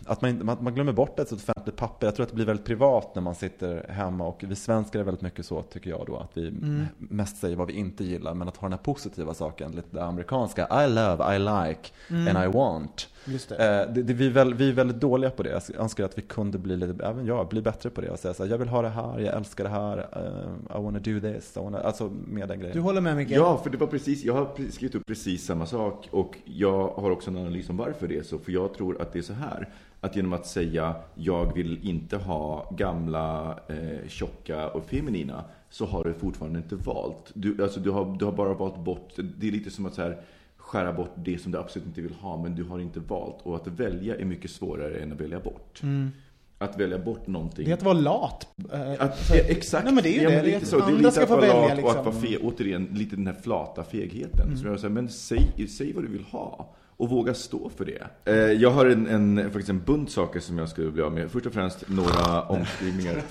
[0.06, 2.06] att man, man, man glömmer bort ett offentligt papper.
[2.06, 5.04] Jag tror att det blir väldigt privat när man sitter hemma och vi svenskar är
[5.04, 6.16] väldigt mycket så tycker jag då.
[6.16, 6.84] Att vi Mm.
[6.98, 8.34] mest säger vad vi inte gillar.
[8.34, 10.84] Men att ha den här positiva saken, lite det amerikanska.
[10.84, 12.36] I love, I like Mm.
[12.36, 13.08] and I want.
[13.28, 13.80] Just det.
[13.86, 15.50] Eh, det, det, vi, är väl, vi är väldigt dåliga på det.
[15.50, 18.10] Jag önskar att vi kunde bli lite, även jag, bli bättre på det.
[18.10, 20.82] Och säga så här, jag vill ha det här, jag älskar det här, eh, I
[20.82, 21.56] wanna do this.
[21.56, 22.76] I wanna, alltså med den grejen.
[22.76, 23.40] Du håller med Mikael?
[23.40, 27.10] Ja, för det var precis, jag har skrivit upp precis samma sak och jag har
[27.10, 28.38] också en analys om varför det är så.
[28.38, 29.68] För jag tror att det är så här,
[30.00, 36.04] att genom att säga jag vill inte ha gamla, eh, tjocka och feminina så har
[36.04, 37.30] du fortfarande inte valt.
[37.34, 40.02] Du, alltså, du, har, du har bara valt bort, det är lite som att så
[40.02, 40.20] här,
[40.56, 43.36] skära bort det som du absolut inte vill ha men du har inte valt.
[43.42, 45.80] Och att välja är mycket svårare än att välja bort.
[45.82, 46.10] Mm.
[46.58, 47.64] Att välja bort någonting.
[47.64, 48.48] Det är att vara lat.
[48.72, 49.84] Eh, Att, så- ja, exakt.
[49.84, 50.42] Nej men det är ju ja, det.
[50.42, 50.76] det är så.
[50.76, 52.04] Det är andra lite ska att få vara välja lat och att liksom.
[52.04, 54.46] vara fe, återigen, lite den här flata fegheten.
[54.46, 54.56] Mm.
[54.56, 56.74] Så jag säger, men säg, säg vad du vill ha.
[56.96, 58.06] Och våga stå för det.
[58.24, 61.30] Eh, jag har en, en, faktiskt en bunt saker som jag skulle bli av med.
[61.30, 63.22] Först och främst några omskrivningar.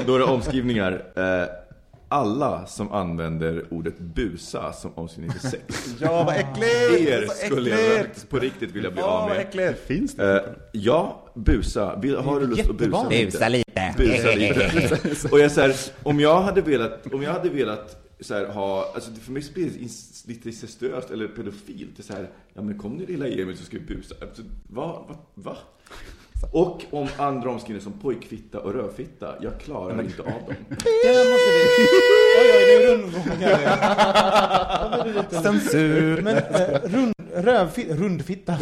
[0.06, 1.04] några omskrivningar.
[1.16, 1.48] Eh,
[2.12, 5.86] alla som använder ordet busa som omskrivning för sex.
[6.00, 7.08] Ja, vad äckligt!
[7.08, 9.38] Er skulle jag på riktigt vilja bli av med.
[9.38, 9.86] äckligt!
[9.86, 10.36] Finns det?
[10.36, 10.42] Eh,
[10.72, 11.86] ja, busa.
[12.24, 13.48] Har du lust att busa lite?
[13.48, 13.94] lite.
[13.96, 15.28] Busa lite.
[15.30, 18.92] och jag så här, om jag hade velat, om jag hade velat så här, ha,
[18.94, 19.70] alltså för mig blir det
[20.28, 21.90] lite incestuöst eller pedofilt.
[21.96, 24.14] Det är så här, ja men kom nu lilla Emil så ska vi busa.
[24.20, 25.56] Alltså, va, va, va?
[26.52, 30.40] Och om andra omskrivningar som pojkfitta och rövfitta, jag klarar inte av dem.
[30.68, 31.64] Det måste vi...
[32.40, 35.42] Oj, oj, nu är rundgång här.
[35.42, 36.22] Censur!
[36.22, 38.58] Men eh, rund, rövfitta, rundfitta.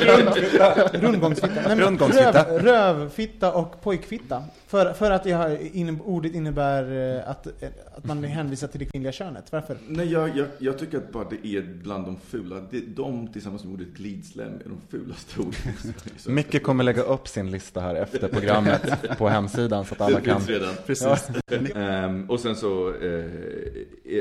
[0.00, 0.88] Rundfitta.
[0.92, 1.68] Rundgångsfitta.
[1.68, 2.44] Nej, Rundgångsfitta.
[2.44, 4.44] Röv, rövfitta och pojkfitta.
[4.66, 8.86] För, för att har, in, ordet innebär eh, att, eh, att man hänvisar till det
[8.86, 9.52] kvinnliga könet.
[9.52, 9.76] Varför?
[9.88, 12.60] Nej, jag, jag, jag tycker att bara det är bland de fula.
[12.70, 15.94] Det, de tillsammans med ordet glidslem är de fulaste orden.
[16.34, 20.40] Micke kommer lägga upp sin lista här efter programmet på hemsidan så att alla kan...
[20.40, 20.74] redan.
[20.86, 21.30] Precis.
[21.74, 23.24] Ehm, och sen så, eh,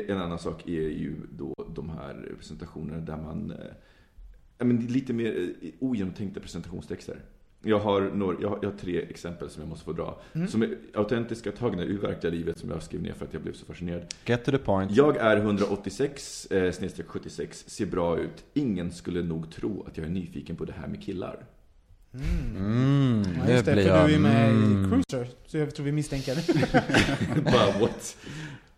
[0.08, 3.66] en annan sak är ju då de här presentationerna där man, ja,
[4.58, 7.18] men lite mer eh, ogenomtänkta presentationstexter.
[7.64, 10.22] Jag har, några, jag, har, jag har tre exempel som jag måste få dra.
[10.34, 10.48] Mm.
[10.48, 13.54] Som är autentiska, tagna ur verkliga livet som jag skrev ner för att jag blev
[13.54, 14.06] så fascinerad.
[14.26, 14.92] Get to the point.
[14.92, 18.44] Jag är 186, eh, snedstreck 76, ser bra ut.
[18.54, 21.46] Ingen skulle nog tro att jag är nyfiken på det här med killar.
[22.14, 24.10] Mm, Ja, det just det, blir för jag.
[24.10, 24.86] du är med Mm.
[24.86, 25.28] i Cruiser.
[25.46, 26.36] Så jag tror vi misstänker.
[27.44, 28.18] Bara what?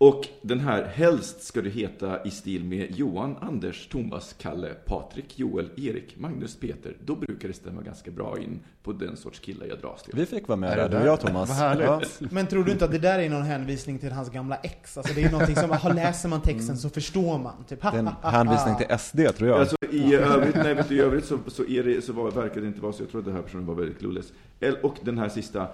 [0.02, 5.40] Och den här, helst ska det heta i stil med Johan, Anders, Thomas, Kalle, Patrik,
[5.40, 6.98] Joel, Erik, Magnus, Peter.
[7.06, 10.14] Då brukar det stämma ganska bra in på den sorts killar jag dras till.
[10.16, 11.50] Vi fick vara med Är där, det du och jag Thomas.
[11.50, 12.18] Vad härligt.
[12.22, 12.28] Ja.
[12.32, 14.98] Men tror du inte att det där är någon hänvisning till hans gamla ex?
[14.98, 17.64] Alltså det är någonting som, läser man texten så förstår man.
[17.70, 19.60] Typ, Det är en hänvisning till SD tror jag.
[19.60, 22.62] Alltså i övrigt, nej, vet du, i övrigt så, så, är det, så var, verkar
[22.62, 23.04] det inte vara så.
[23.04, 24.34] Jag tror att den här personen var väldigt clueless.
[24.60, 25.68] El- Och den här sista,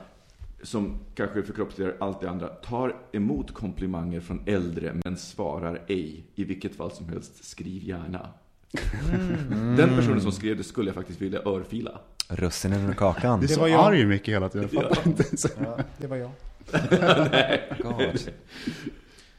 [0.63, 2.47] som kanske förkroppsligar allt det andra.
[2.47, 6.25] Tar emot komplimanger från äldre men svarar ej.
[6.35, 8.29] I vilket fall som helst, skriv gärna.
[9.77, 11.99] Den personen som skrev det skulle jag faktiskt vilja örfila.
[12.29, 13.39] Russinen ur kakan.
[13.39, 13.85] Det Det var jag.
[13.87, 14.69] arg mycket hela tiden.
[14.71, 15.37] Jag fattar inte.
[15.37, 15.47] Så-
[15.97, 16.31] Det var jag.
[17.83, 18.19] God.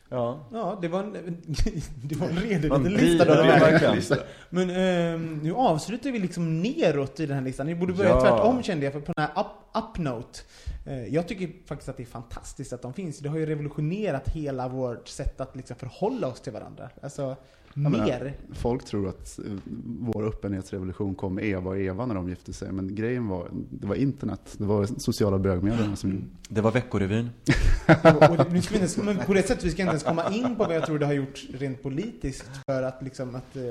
[0.08, 0.48] Ja.
[0.52, 1.12] Ja, det var en,
[2.02, 3.24] det var en redig liten en lista.
[3.24, 3.32] Då.
[3.32, 4.02] ja, verkligen.
[4.50, 7.66] Men ehm, nu avslutar vi liksom neråt i den här listan.
[7.66, 8.20] Ni borde börja Ja.
[8.20, 9.46] tvärtom kände jag, för på den här up,
[9.84, 10.38] up note.
[10.86, 13.18] Eh, jag tycker faktiskt att det är fantastiskt att de finns.
[13.18, 16.90] Det har ju revolutionerat hela vårt sätt att liksom förhålla oss till varandra.
[17.02, 17.36] Alltså,
[17.74, 18.34] Jag menar, mer.
[18.52, 19.44] Folk tror att eh,
[19.84, 22.72] vår öppenhetsrevolution kom med Eva och Eva när de gifte sig.
[22.72, 24.54] Men grejen var, det var internet.
[24.58, 27.30] Det var sociala bögmedierna som Det var Veckorevyn.
[28.04, 30.30] Och, och, nu ska vi inte, men på det sättet vi ska inte ens komma
[30.32, 33.62] in på vad jag tror det har gjort rent politiskt för att, liksom, att, eh,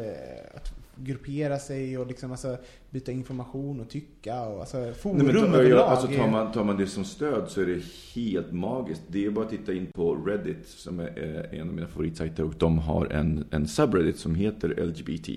[0.56, 2.58] att gruppera sig och liksom, alltså,
[2.90, 4.42] byta information och tycka.
[4.42, 7.62] Och, alltså, forum Nej, men, jag, alltså, tar, man, tar man det som stöd så
[7.62, 7.84] är det
[8.16, 9.02] helt magiskt.
[9.08, 12.44] Det är bara att titta in på Reddit som är eh, en av mina favoritsajter
[12.44, 15.30] och de har en, en subreddit som heter LGBT.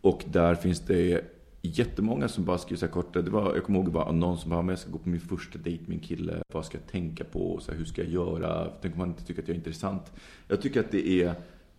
[0.00, 1.24] Och där finns det
[1.62, 4.50] jättemånga som bara skriver så här korta, det var, jag kommer ihåg bara någon som
[4.50, 6.86] bara, men jag ska gå på min första dejt med en kille, vad ska jag
[6.86, 9.54] tänka på, så här, hur ska jag göra, tänk om han inte tycker att jag
[9.54, 10.12] är intressant.
[10.48, 11.34] Jag tycker att det är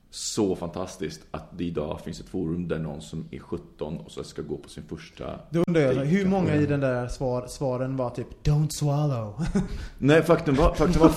[0.09, 4.23] så fantastiskt att det idag finns ett forum där någon som är 17 och så
[4.23, 7.97] ska gå på sin första Då undrar jag, hur många i den där svar, svaren
[7.97, 9.45] var typ Don't swallow.
[9.97, 11.11] Nej, faktum var, faktum var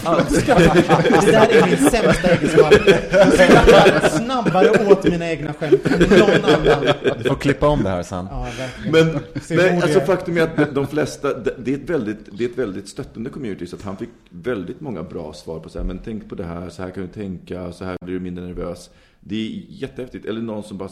[1.25, 2.73] det där är min sämsta egenskap.
[3.13, 6.95] Jag skrattar snabbare åt mina egna skämt än någon annan.
[7.19, 8.29] Du får klippa om det här sen.
[8.31, 9.13] Ja, verkligen.
[9.13, 12.59] Men, nej, alltså faktum är att de flesta, det är ett väldigt, det är ett
[12.59, 15.99] väldigt stöttande community, så att han fick väldigt många bra svar på så här, men
[16.05, 18.80] tänk på det här, så här kan du tänka, så här blir du mindre nervös.
[19.21, 20.27] Det är jättehäftigt.
[20.27, 20.91] Eller någon som bara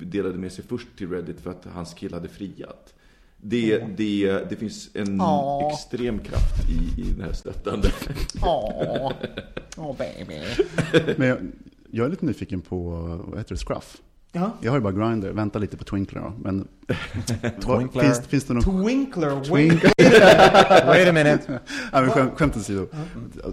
[0.00, 2.94] delade med sig först till Reddit för att hans kille hade friat.
[3.36, 5.72] Det, det, det finns en Åh.
[5.72, 7.88] extrem kraft i, i det här stöttande.
[8.42, 9.12] Åh,
[9.76, 10.40] åh baby.
[11.16, 11.38] Men jag,
[11.90, 12.90] jag är lite nyfiken på,
[13.28, 14.02] vad heter det, Scruff?
[14.36, 14.56] Ja.
[14.60, 16.32] Jag har ju bara Grindr, vänta lite på Twinkler då.
[16.42, 16.68] Men
[17.60, 18.02] Twinkler.
[18.02, 18.84] finns, finns det någon...
[18.84, 19.44] Twinkler, wait.
[19.46, 19.92] Twinkler.
[20.86, 21.60] Wait a minute.
[21.92, 22.86] Ja, men skämt, skämt åsido.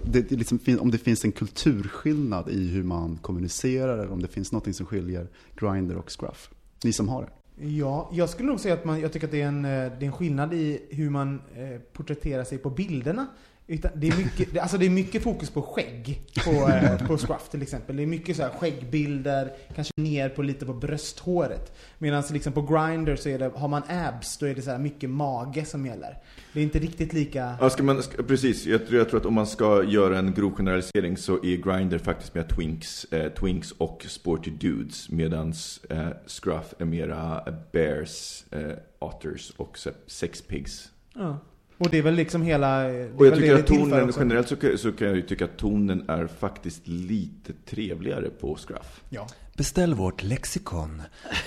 [0.04, 4.28] Det, det liksom, om det finns en kulturskillnad i hur man kommunicerar eller om det
[4.28, 6.50] finns något som skiljer Grindr och Scruff.
[6.84, 7.28] Ni som har det.
[7.66, 9.76] Ja, jag skulle nog säga att man, jag tycker att det är en, eh, det
[9.76, 13.26] är en skillnad i hur man eh, porträtterar sig på bilderna.
[13.66, 17.48] Utan det, är mycket, alltså det är mycket fokus på skägg på, eh, på Scruff
[17.50, 17.96] till exempel.
[17.96, 21.72] Det är mycket så här skäggbilder, kanske ner på lite på brösthåret.
[21.98, 24.78] Medan liksom på Grindr så är det, har man abs, då är det så här
[24.78, 26.18] mycket mage som gäller.
[26.52, 27.56] Det är inte riktigt lika...
[27.60, 30.34] Ja, ska man, ska, precis, jag tror, jag tror att om man ska göra en
[30.34, 35.10] grov generalisering så är Grindr faktiskt mer twinks, eh, twinks och sporty dudes.
[35.10, 35.52] Medan
[35.90, 37.42] eh, Scruff är mera
[37.72, 40.90] bears, eh, otters och se- sex pigs.
[41.14, 41.38] Ja.
[41.84, 42.86] Och det är väl liksom hela...
[43.16, 45.56] Och jag tycker det att tonen, generellt så, kan- så kan jag ju tycka att
[45.56, 49.00] tonen är faktiskt lite trevligare på Scruff.
[49.08, 49.26] Ja.
[49.56, 51.02] Beställ vårt lexikon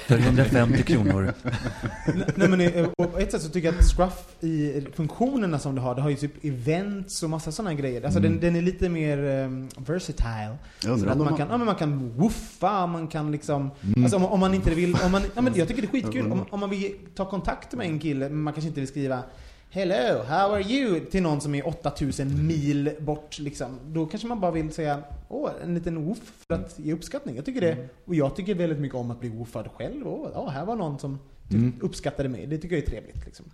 [0.07, 1.33] för 150 kronor.
[2.35, 5.75] Nej men eh, och på ett sätt så tycker jag att Scruff i funktionerna som
[5.75, 8.03] det har, det har ju typ events och massa sådana grejer.
[8.03, 10.57] Alltså den, den är lite mer um, versatile.
[10.79, 13.71] Så att man kan, ja, men man kan woofa, man kan liksom...
[13.97, 14.95] Alltså om, om man inte vill...
[15.05, 16.31] Om man, ja, men jag tycker det är skitkul.
[16.31, 19.23] Om, om man vill ta kontakt med en kille, men man kanske inte vill skriva
[19.69, 20.99] Hello, how are you?
[21.05, 23.79] Till någon som är 8000 mil bort liksom.
[23.87, 27.35] Då kanske man bara vill säga åh, en liten woof för att ge uppskattning.
[27.35, 27.89] Jag tycker det.
[28.05, 30.07] Och jag tycker väldigt mycket om att bli woofad själv.
[30.07, 31.73] Åh, ja, här var någon som typ Mm.
[31.81, 32.45] uppskattade mig.
[32.47, 33.45] Det tycker jag är trevligt liksom.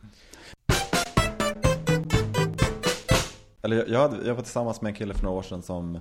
[3.61, 5.95] Eller jag, hade, jag var tillsammans med en kille för några år sedan som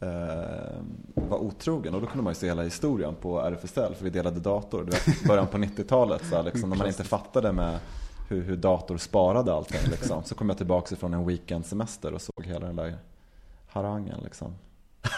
[0.00, 0.10] eh,
[1.14, 4.40] var otrogen och då kunde man ju se hela historien på RFSL för vi delade
[4.40, 4.84] dator.
[4.84, 7.78] Du vet, början på 90-talet så här, liksom, när man inte fattade med
[8.28, 9.90] hur, hur dator sparade allting.
[9.90, 10.22] Liksom.
[10.24, 12.98] Så kom jag tillbaka från en weekendsemester och såg hela den där
[13.66, 14.20] harangen.
[14.24, 14.54] Liksom.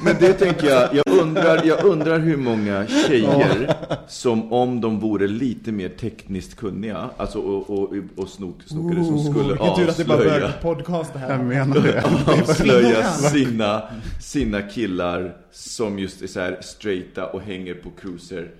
[0.00, 3.74] Men det tänker jag, jag undrar, jag undrar hur många tjejer
[4.08, 9.24] som om de vore lite mer tekniskt kunniga, alltså och, och, och snok, snokare som
[9.24, 11.30] skulle vilken tur att det bara avslöja, började podcast det här.
[11.30, 12.04] Jag menar det.
[12.26, 13.82] avslöja sina,
[14.20, 18.50] sina killar som just är så här straighta och hänger på cruiser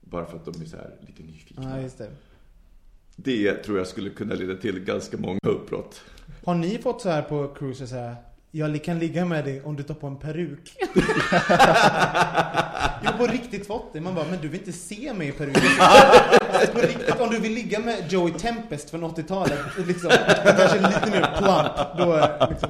[0.00, 1.76] bara för att de är så här lite nyfikna.
[1.76, 2.08] Ja, just det.
[3.16, 6.02] Det tror jag skulle kunna leda till ganska många uppbrott.
[6.44, 8.16] Har ni fått så här på cruiser så här
[8.54, 10.76] jag kan ligga med dig om du tar på en peruk.
[13.02, 14.00] jag har på riktigt fått det.
[14.00, 15.62] Man bara, men du vill inte se mig i peruken.
[16.72, 20.10] på riktigt, om du vill ligga med Joey Tempest från 80-talet, liksom,
[20.44, 22.68] kanske lite mer plump, då liksom,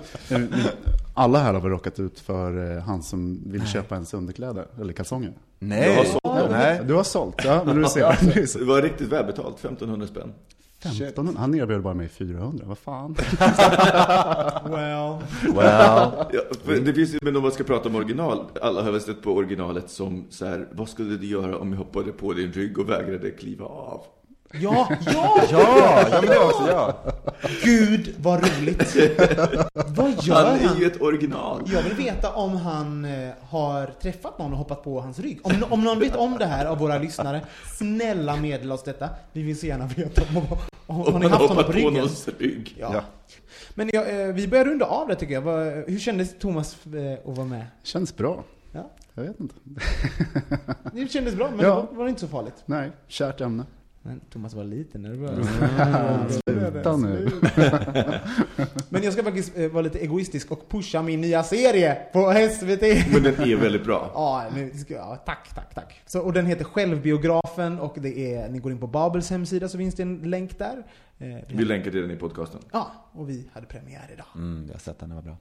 [1.14, 4.93] Alla här har väl råkat ut för eh, han som vill köpa ens underkläder, eller
[4.93, 5.32] kalsonger.
[5.59, 6.07] Nej.
[6.39, 6.51] Dem.
[6.51, 6.80] Nej.
[6.85, 7.62] Du har sålt, ja.
[7.66, 8.59] Men du ser.
[8.59, 10.33] Det var riktigt välbetalt, 1500 spänn.
[10.87, 13.14] 1500, han erbjöd bara mig 400, vad fan.
[14.64, 15.18] well.
[15.55, 15.57] Well.
[15.57, 16.28] Ja,
[16.64, 19.33] det finns ju, men om man ska prata om original, alla har väl sett på
[19.33, 22.89] originalet som så här, vad skulle du göra om jag hoppade på din rygg och
[22.89, 24.05] vägrade kliva av?
[24.61, 26.94] Ja, ja, Ja, ja men det också jag.
[27.64, 28.96] Gud vad roligt.
[29.74, 30.76] Vad gör Han han?
[30.76, 31.62] är ju ett original.
[31.72, 35.40] Jag vill veta om han eh, har träffat någon och hoppat på hans rygg.
[35.42, 37.40] Om, om någon vet om det här av våra lyssnare,
[37.78, 39.09] snälla meddela oss detta.
[39.32, 40.46] Vi vill så gärna veta om, om,
[40.86, 41.94] om, Om har ni haft honom hoppat på på ryggen.
[41.94, 42.76] någons rygg.
[42.78, 42.90] Ja.
[42.94, 43.00] Ja.
[43.74, 45.42] Men ja, eh, vi börjar runda av det tycker jag.
[45.90, 47.66] Hur kändes Thomas eh, att vara med?
[47.82, 48.44] Känns bra.
[48.72, 48.90] Ja.
[49.14, 49.55] Jag vet inte.
[50.92, 51.74] Det kändes bra, men Ja.
[51.74, 52.55] det var, var inte så farligt.
[52.66, 53.64] Nej, kärt ämne.
[54.05, 55.46] Men Thomas var lite nervös.
[56.48, 57.30] Sluta nu.
[58.88, 63.12] Men jag ska faktiskt eh, vara lite egoistisk och pusha min nya serie på SVT.
[63.12, 64.11] Men den är väldigt bra.
[64.14, 66.00] Ja, nu ska, ja, tack, tack, tack.
[66.07, 69.78] Så, och den heter Självbiografen och det är, ni går in på Babels hemsida så
[69.78, 70.82] finns det en länk där.
[71.22, 72.60] Eh, vi länkar till den i podcasten.
[72.72, 74.26] Ja, och vi hade premiär idag.
[74.34, 75.36] Mm, jag har sett den, det var bra.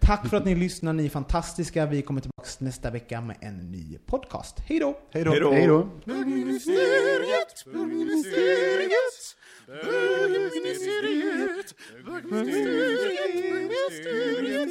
[0.00, 1.86] Tack för att ni lyssnar, ni är fantastiska.
[1.86, 4.60] Vi kommer tillbaka nästa vecka med en ny podcast.
[4.60, 4.98] Hej då!
[5.10, 5.30] Hej då.
[5.30, 5.52] Hej då!
[5.52, 5.88] Hej då.
[6.04, 9.36] Bögministeriet, bögministeriet,
[9.66, 11.74] bögministeriet,
[12.06, 14.68] bögministeriet, bögministeriet,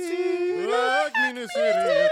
[0.67, 2.11] bögministeriet.